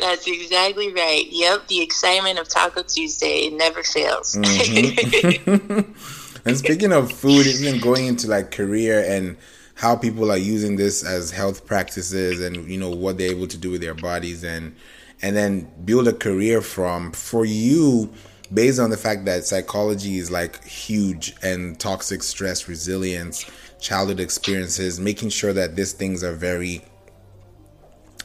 That's 0.00 0.26
exactly 0.26 0.92
right. 0.92 1.26
Yep, 1.30 1.68
the 1.68 1.80
excitement 1.80 2.38
of 2.38 2.48
Taco 2.48 2.82
Tuesday 2.82 3.46
it 3.46 3.52
never 3.52 3.82
fails. 3.82 4.34
Mm-hmm. 4.36 5.92
and 6.48 6.58
speaking 6.58 6.92
of 6.92 7.12
food, 7.12 7.46
even 7.46 7.80
going 7.80 8.06
into 8.06 8.28
like 8.28 8.50
career 8.50 9.04
and 9.06 9.36
how 9.76 9.94
people 9.94 10.32
are 10.32 10.38
using 10.38 10.76
this 10.76 11.04
as 11.04 11.30
health 11.30 11.66
practices 11.66 12.40
and 12.40 12.68
you 12.68 12.78
know 12.78 12.90
what 12.90 13.18
they're 13.18 13.30
able 13.30 13.46
to 13.46 13.58
do 13.58 13.70
with 13.70 13.80
their 13.80 13.94
bodies 13.94 14.42
and 14.42 14.74
and 15.22 15.36
then 15.36 15.70
build 15.84 16.08
a 16.08 16.12
career 16.12 16.60
from 16.60 17.12
for 17.12 17.44
you 17.44 18.12
based 18.52 18.78
on 18.78 18.90
the 18.90 18.96
fact 18.96 19.24
that 19.24 19.44
psychology 19.44 20.18
is 20.18 20.30
like 20.30 20.64
huge 20.64 21.34
and 21.42 21.78
toxic 21.78 22.22
stress 22.22 22.68
resilience 22.68 23.50
childhood 23.80 24.20
experiences 24.20 24.98
making 24.98 25.28
sure 25.28 25.52
that 25.52 25.76
these 25.76 25.92
things 25.92 26.24
are 26.24 26.32
very 26.32 26.82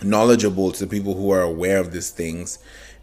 knowledgeable 0.03 0.71
to 0.71 0.87
people 0.87 1.13
who 1.13 1.31
are 1.31 1.41
aware 1.41 1.77
of 1.77 1.91
these 1.91 2.09
things 2.09 2.59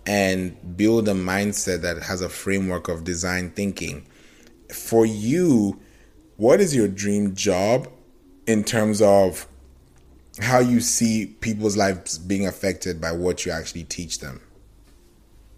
and 0.07 0.76
build 0.76 1.09
a 1.09 1.12
mindset 1.12 1.83
that 1.83 2.02
has 2.02 2.22
a 2.22 2.28
framework 2.28 2.88
of 2.88 3.04
design 3.04 3.50
thinking. 3.50 4.07
For 4.72 5.04
you 5.04 5.78
what 6.37 6.61
is 6.61 6.74
your 6.74 6.88
dream 6.88 7.35
job 7.35 7.88
in 8.46 8.64
terms 8.64 9.02
of 9.02 9.46
how 10.40 10.61
you 10.61 10.81
see 10.81 11.26
people's 11.40 11.76
lives 11.76 12.16
being 12.16 12.46
affected 12.46 13.00
by 13.00 13.12
what 13.12 13.44
you 13.44 13.52
actually 13.52 13.85
teach 13.85 14.20
them? 14.20 14.40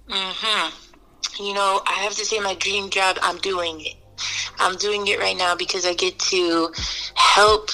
Mm-hmm 0.08 0.89
you 1.44 1.54
know, 1.54 1.82
I 1.86 1.94
have 2.02 2.14
to 2.14 2.24
say 2.24 2.38
my 2.38 2.54
dream 2.54 2.90
job, 2.90 3.18
I'm 3.22 3.38
doing 3.38 3.80
it. 3.80 3.94
I'm 4.58 4.76
doing 4.76 5.06
it 5.06 5.18
right 5.18 5.36
now 5.36 5.54
because 5.56 5.86
I 5.86 5.94
get 5.94 6.18
to 6.18 6.72
help 7.14 7.70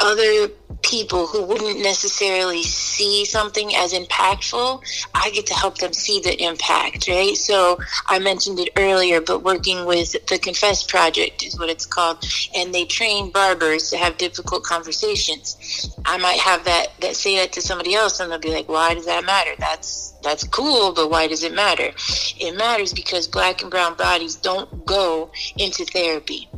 other 0.00 0.48
people 0.82 1.26
who 1.26 1.44
wouldn't 1.44 1.80
necessarily 1.80 2.62
see 2.64 3.24
something 3.24 3.74
as 3.74 3.92
impactful, 3.92 4.82
I 5.14 5.30
get 5.30 5.46
to 5.46 5.54
help 5.54 5.78
them 5.78 5.92
see 5.92 6.20
the 6.20 6.42
impact, 6.42 7.08
right? 7.08 7.36
So 7.36 7.78
I 8.06 8.18
mentioned 8.18 8.58
it 8.58 8.70
earlier, 8.76 9.20
but 9.20 9.44
working 9.44 9.86
with 9.86 10.12
the 10.26 10.38
Confess 10.38 10.82
Project 10.82 11.44
is 11.44 11.58
what 11.58 11.70
it's 11.70 11.86
called, 11.86 12.24
and 12.54 12.74
they 12.74 12.84
train 12.84 13.30
barbers 13.30 13.90
to 13.90 13.96
have 13.96 14.18
difficult 14.18 14.64
conversations. 14.64 15.88
I 16.04 16.18
might 16.18 16.40
have 16.40 16.64
that 16.64 16.88
that 17.00 17.16
say 17.16 17.36
that 17.36 17.52
to 17.52 17.62
somebody 17.62 17.94
else, 17.94 18.20
and 18.20 18.30
they'll 18.30 18.38
be 18.38 18.52
like, 18.52 18.68
"Why 18.68 18.94
does 18.94 19.06
that 19.06 19.24
matter? 19.24 19.52
That's 19.58 20.14
that's 20.22 20.44
cool, 20.44 20.92
but 20.92 21.10
why 21.10 21.26
does 21.28 21.42
it 21.42 21.54
matter? 21.54 21.92
It 22.38 22.56
matters 22.56 22.92
because 22.92 23.28
black 23.28 23.62
and 23.62 23.70
brown 23.70 23.96
bodies 23.96 24.36
don't 24.36 24.84
go 24.86 25.30
into 25.56 25.84
therapy. 25.84 26.48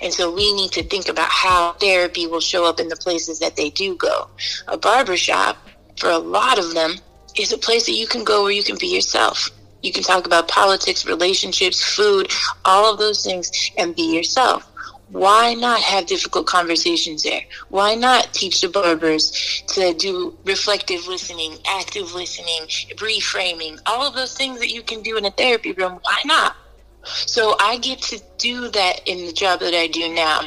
And 0.00 0.12
so 0.12 0.32
we 0.32 0.52
need 0.54 0.72
to 0.72 0.82
think 0.82 1.08
about 1.08 1.30
how 1.30 1.72
therapy 1.74 2.26
will 2.26 2.40
show 2.40 2.64
up 2.64 2.80
in 2.80 2.88
the 2.88 2.96
places 2.96 3.38
that 3.40 3.56
they 3.56 3.70
do 3.70 3.96
go. 3.96 4.28
A 4.68 4.76
barbershop, 4.76 5.56
for 5.98 6.10
a 6.10 6.18
lot 6.18 6.58
of 6.58 6.74
them, 6.74 6.96
is 7.36 7.52
a 7.52 7.58
place 7.58 7.86
that 7.86 7.92
you 7.92 8.06
can 8.06 8.24
go 8.24 8.42
where 8.42 8.52
you 8.52 8.62
can 8.62 8.76
be 8.78 8.86
yourself. 8.86 9.50
You 9.82 9.92
can 9.92 10.02
talk 10.02 10.26
about 10.26 10.48
politics, 10.48 11.06
relationships, 11.06 11.82
food, 11.82 12.30
all 12.64 12.90
of 12.90 12.98
those 12.98 13.22
things, 13.22 13.70
and 13.76 13.94
be 13.94 14.14
yourself. 14.14 14.66
Why 15.10 15.54
not 15.54 15.80
have 15.80 16.06
difficult 16.06 16.46
conversations 16.46 17.22
there? 17.22 17.42
Why 17.68 17.94
not 17.94 18.32
teach 18.32 18.62
the 18.62 18.68
barbers 18.68 19.62
to 19.68 19.92
do 19.94 20.36
reflective 20.44 21.06
listening, 21.06 21.58
active 21.66 22.14
listening, 22.14 22.62
reframing, 22.96 23.78
all 23.86 24.06
of 24.06 24.14
those 24.14 24.34
things 24.34 24.58
that 24.60 24.70
you 24.70 24.82
can 24.82 25.02
do 25.02 25.16
in 25.18 25.26
a 25.26 25.30
therapy 25.30 25.72
room? 25.72 26.00
Why 26.02 26.18
not? 26.24 26.56
So 27.04 27.56
I 27.60 27.78
get 27.78 28.00
to 28.02 28.20
do 28.38 28.68
that 28.70 29.06
in 29.06 29.26
the 29.26 29.32
job 29.32 29.60
that 29.60 29.74
I 29.74 29.86
do 29.86 30.12
now. 30.12 30.42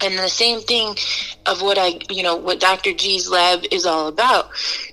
And 0.00 0.18
the 0.18 0.28
same 0.28 0.60
thing 0.60 0.96
of 1.46 1.62
what 1.62 1.78
I, 1.78 2.00
you 2.10 2.22
know, 2.22 2.36
what 2.36 2.60
Dr. 2.60 2.92
G's 2.92 3.28
lab 3.28 3.64
is 3.70 3.86
all 3.86 4.08
about 4.08 4.50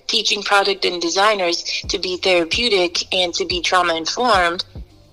teaching 0.08 0.42
product 0.42 0.86
and 0.86 1.02
designers 1.02 1.64
to 1.88 2.00
be 2.00 2.18
therapeutic 2.18 3.14
and 3.14 3.34
to 3.36 3.46
be 3.46 3.62
trauma 3.62 3.96
informed. 3.96 4.66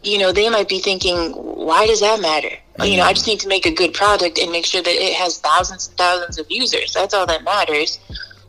You 0.03 0.19
know, 0.19 0.33
they 0.33 0.49
might 0.49 0.69
be 0.69 0.79
thinking, 0.79 1.33
why 1.33 1.87
does 1.87 2.01
that 2.01 2.21
matter? 2.21 2.57
You 2.83 2.99
know, 2.99 3.05
I 3.05 3.15
just 3.15 3.27
need 3.27 3.41
to 3.41 3.49
make 3.49 3.65
a 3.67 3.73
good 3.73 3.95
product 3.95 4.39
and 4.39 4.53
make 4.53 4.67
sure 4.67 4.83
that 4.83 4.91
it 4.91 5.15
has 5.15 5.39
thousands 5.39 5.89
and 5.89 5.97
thousands 5.97 6.39
of 6.39 6.47
users. 6.51 6.93
That's 6.93 7.15
all 7.15 7.27
that 7.27 7.43
matters. 7.43 7.99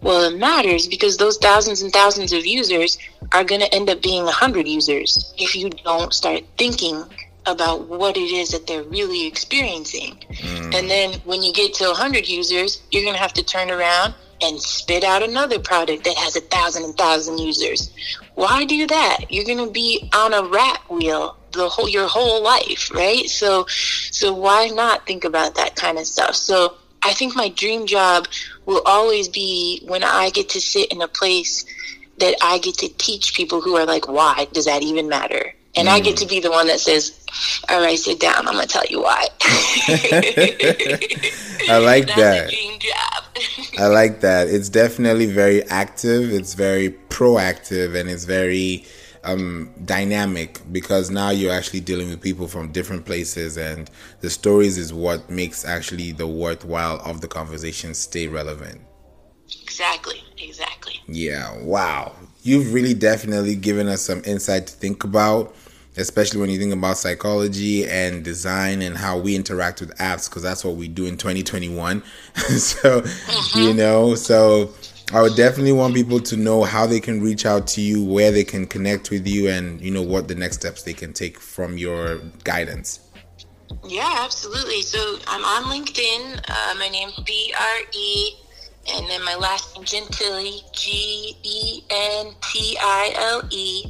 Well, 0.02 0.32
it 0.32 0.38
matters 0.38 0.88
because 0.88 1.18
those 1.18 1.38
thousands 1.38 1.82
and 1.82 1.92
thousands 1.92 2.34
of 2.34 2.46
users 2.46 2.98
are 3.32 3.44
going 3.44 3.62
to 3.62 3.74
end 3.74 3.90
up 3.90 4.02
being 4.02 4.26
100 4.26 4.68
users 4.68 5.34
if 5.38 5.56
you 5.56 5.70
don't 5.70 6.14
start 6.14 6.44
thinking 6.58 7.04
about 7.48 7.88
what 7.88 8.18
it 8.18 8.32
is 8.32 8.50
that 8.50 8.68
they're 8.68 8.84
really 8.84 9.26
experiencing. 9.26 10.18
Mm. 10.30 10.76
And 10.76 10.90
then 10.90 11.14
when 11.26 11.42
you 11.42 11.54
get 11.54 11.74
to 11.76 11.86
100 11.86 12.28
users, 12.28 12.82
you're 12.92 13.04
going 13.04 13.16
to 13.16 13.22
have 13.22 13.34
to 13.34 13.44
turn 13.44 13.72
around 13.72 14.14
and 14.42 14.62
spit 14.62 15.04
out 15.04 15.24
another 15.24 15.60
product 15.60 16.04
that 16.04 16.16
has 16.16 16.36
a 16.36 16.42
thousand 16.42 16.84
and 16.84 16.96
thousand 16.96 17.40
users. 17.40 17.92
Why 18.36 18.66
do 18.66 18.86
that? 18.88 19.26
You're 19.30 19.46
going 19.46 19.66
to 19.66 19.72
be 19.72 20.10
on 20.14 20.34
a 20.34 20.44
rat 20.44 20.80
wheel 20.90 21.38
the 21.54 21.68
whole 21.70 21.90
your 21.90 22.08
whole 22.08 22.44
life, 22.44 22.92
right? 22.94 23.26
So 23.26 23.66
so 23.68 24.34
why 24.34 24.68
not 24.68 25.08
think 25.08 25.24
about 25.24 25.56
that 25.56 25.76
kind 25.76 25.98
of 25.98 26.06
stuff? 26.06 26.36
So 26.36 26.76
I 27.02 27.14
think 27.14 27.36
my 27.36 27.50
dream 27.50 27.88
job 27.88 28.28
will 28.66 28.82
always 28.86 29.28
be 29.28 29.82
when 29.88 30.04
I 30.04 30.30
get 30.30 30.50
to 30.50 30.62
sit 30.62 30.92
in 30.92 31.02
a 31.02 31.08
place 31.08 31.66
that 32.20 32.36
I 32.42 32.60
get 32.60 32.76
to 32.80 32.90
teach 32.90 33.36
people 33.36 33.62
who 33.62 33.76
are 33.76 33.86
like, 33.86 34.08
why 34.08 34.48
does 34.52 34.66
that 34.66 34.84
even 34.84 35.08
matter? 35.08 35.54
And 35.78 35.88
mm. 35.88 35.92
I 35.92 36.00
get 36.00 36.16
mm. 36.16 36.20
to 36.22 36.26
be 36.28 36.40
the 36.40 36.52
one 36.52 36.68
that 36.68 36.80
says, 36.80 37.20
all 37.70 37.82
right, 37.82 37.98
sit 37.98 38.20
down. 38.20 38.48
I'm 38.48 38.54
going 38.56 38.68
to 38.68 38.68
tell 38.68 38.86
you 38.90 39.02
why. 39.02 39.28
I 41.70 41.78
like 41.78 42.08
that. 42.08 42.54
I 43.78 43.88
like 43.88 44.22
that. 44.22 44.48
It's 44.48 44.70
definitely 44.70 45.28
very 45.28 45.64
active. 45.66 46.32
It's 46.32 46.54
very 46.54 46.92
proactive 47.10 47.96
and 48.00 48.10
it's 48.10 48.24
very 48.24 48.86
um, 49.24 49.72
dynamic 49.86 50.62
because 50.72 51.10
now 51.12 51.30
you're 51.30 51.52
actually 51.52 51.82
dealing 51.82 52.10
with 52.10 52.22
people 52.22 52.48
from 52.48 52.72
different 52.72 53.06
places 53.06 53.58
and 53.58 53.90
the 54.22 54.30
stories 54.30 54.78
is 54.78 54.94
what 54.94 55.30
makes 55.30 55.66
actually 55.66 56.12
the 56.14 56.28
worthwhile 56.28 57.02
of 57.06 57.22
the 57.22 57.28
conversation 57.28 57.94
stay 57.94 58.28
relevant. 58.28 58.82
Exactly. 59.64 60.24
Exactly. 60.38 61.02
Yeah. 61.08 61.58
Wow. 61.62 62.16
You've 62.44 62.74
really 62.74 62.94
definitely 62.94 63.56
given 63.56 63.88
us 63.88 64.02
some 64.02 64.22
insight 64.26 64.68
to 64.68 64.74
think 64.74 65.04
about 65.04 65.56
especially 65.98 66.40
when 66.40 66.50
you 66.50 66.60
think 66.60 66.74
about 66.74 66.98
psychology 66.98 67.88
and 67.88 68.24
design 68.24 68.82
and 68.82 68.98
how 68.98 69.18
we 69.18 69.36
interact 69.36 69.82
with 69.82 69.96
apps 69.98 70.30
because 70.30 70.44
that's 70.44 70.64
what 70.64 70.76
we 70.76 70.88
do 70.88 71.06
in 71.06 71.18
2021 71.18 72.04
so 72.34 73.02
mm-hmm. 73.02 73.60
you 73.60 73.74
know 73.74 74.16
so 74.16 74.72
i 75.14 75.22
would 75.22 75.36
definitely 75.36 75.72
want 75.72 75.94
people 75.94 76.20
to 76.20 76.38
know 76.38 76.64
how 76.64 76.86
they 76.86 77.00
can 77.00 77.22
reach 77.22 77.46
out 77.46 77.68
to 77.68 77.82
you 77.82 78.04
where 78.04 78.32
they 78.32 78.44
can 78.44 78.66
connect 78.66 79.10
with 79.10 79.28
you 79.28 79.50
and 79.50 79.82
you 79.82 79.92
know 79.92 80.02
what 80.02 80.28
the 80.28 80.36
next 80.36 80.58
steps 80.58 80.84
they 80.84 80.94
can 80.94 81.14
take 81.14 81.40
from 81.40 81.78
your 81.78 82.20
guidance 82.44 83.00
yeah 83.88 84.20
absolutely 84.20 84.82
so 84.82 85.18
i'm 85.28 85.44
on 85.44 85.64
linkedin 85.72 86.40
uh, 86.48 86.76
my 86.78 86.88
name's 86.90 87.18
b-r-e 87.26 88.38
and 88.94 89.06
then 89.10 89.24
my 89.24 89.36
last 89.36 89.76
name 89.76 89.84
Gentile, 89.84 90.62
G 90.72 91.36
E 91.44 91.82
N 91.90 92.34
T 92.42 92.78
I 92.80 93.14
L 93.16 93.44
E. 93.52 93.86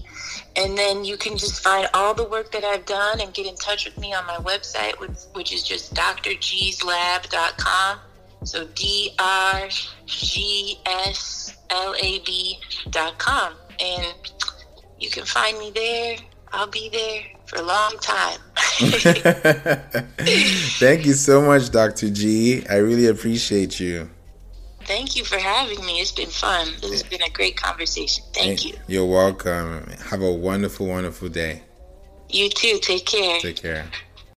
And 0.57 0.77
then 0.77 1.05
you 1.05 1.15
can 1.17 1.37
just 1.37 1.63
find 1.63 1.87
all 1.93 2.15
the 2.15 2.25
work 2.25 2.51
that 2.51 2.63
I've 2.63 2.85
done 2.85 3.19
and 3.21 3.33
get 3.33 3.45
in 3.45 3.55
touch 3.55 3.85
with 3.85 3.97
me 3.97 4.13
on 4.13 4.25
my 4.25 4.37
website, 4.37 4.99
which, 4.99 5.11
which 5.33 5.53
is 5.53 5.63
just 5.63 5.93
drgslab.com. 5.93 7.99
So 8.43 8.67
D 8.73 9.13
R 9.19 9.67
G 10.05 10.79
S 10.85 11.57
L 11.69 11.93
A 12.01 12.19
B.com. 12.19 13.53
And 13.79 14.15
you 14.99 15.11
can 15.11 15.25
find 15.25 15.59
me 15.59 15.71
there. 15.71 16.17
I'll 16.51 16.67
be 16.67 16.89
there 16.89 17.21
for 17.45 17.59
a 17.59 17.63
long 17.63 17.95
time. 18.01 18.39
Thank 20.79 21.05
you 21.05 21.13
so 21.13 21.41
much, 21.41 21.69
Dr. 21.71 22.09
G. 22.09 22.65
I 22.67 22.77
really 22.77 23.07
appreciate 23.07 23.79
you. 23.79 24.09
Thank 24.87 25.17
you 25.17 25.25
for 25.25 25.37
having 25.37 25.85
me. 25.85 25.99
It's 25.99 26.13
been 26.13 26.29
fun. 26.29 26.69
This 26.81 26.91
has 26.91 27.03
been 27.03 27.21
a 27.21 27.29
great 27.29 27.57
conversation. 27.57 28.23
Thank 28.33 28.65
you. 28.65 28.73
You're 28.87 29.05
welcome. 29.05 29.85
Have 30.09 30.21
a 30.21 30.31
wonderful, 30.31 30.87
wonderful 30.87 31.27
day. 31.27 31.63
You 32.29 32.49
too. 32.49 32.79
Take 32.81 33.05
care. 33.05 33.39
Take 33.41 33.57
care. 33.57 33.85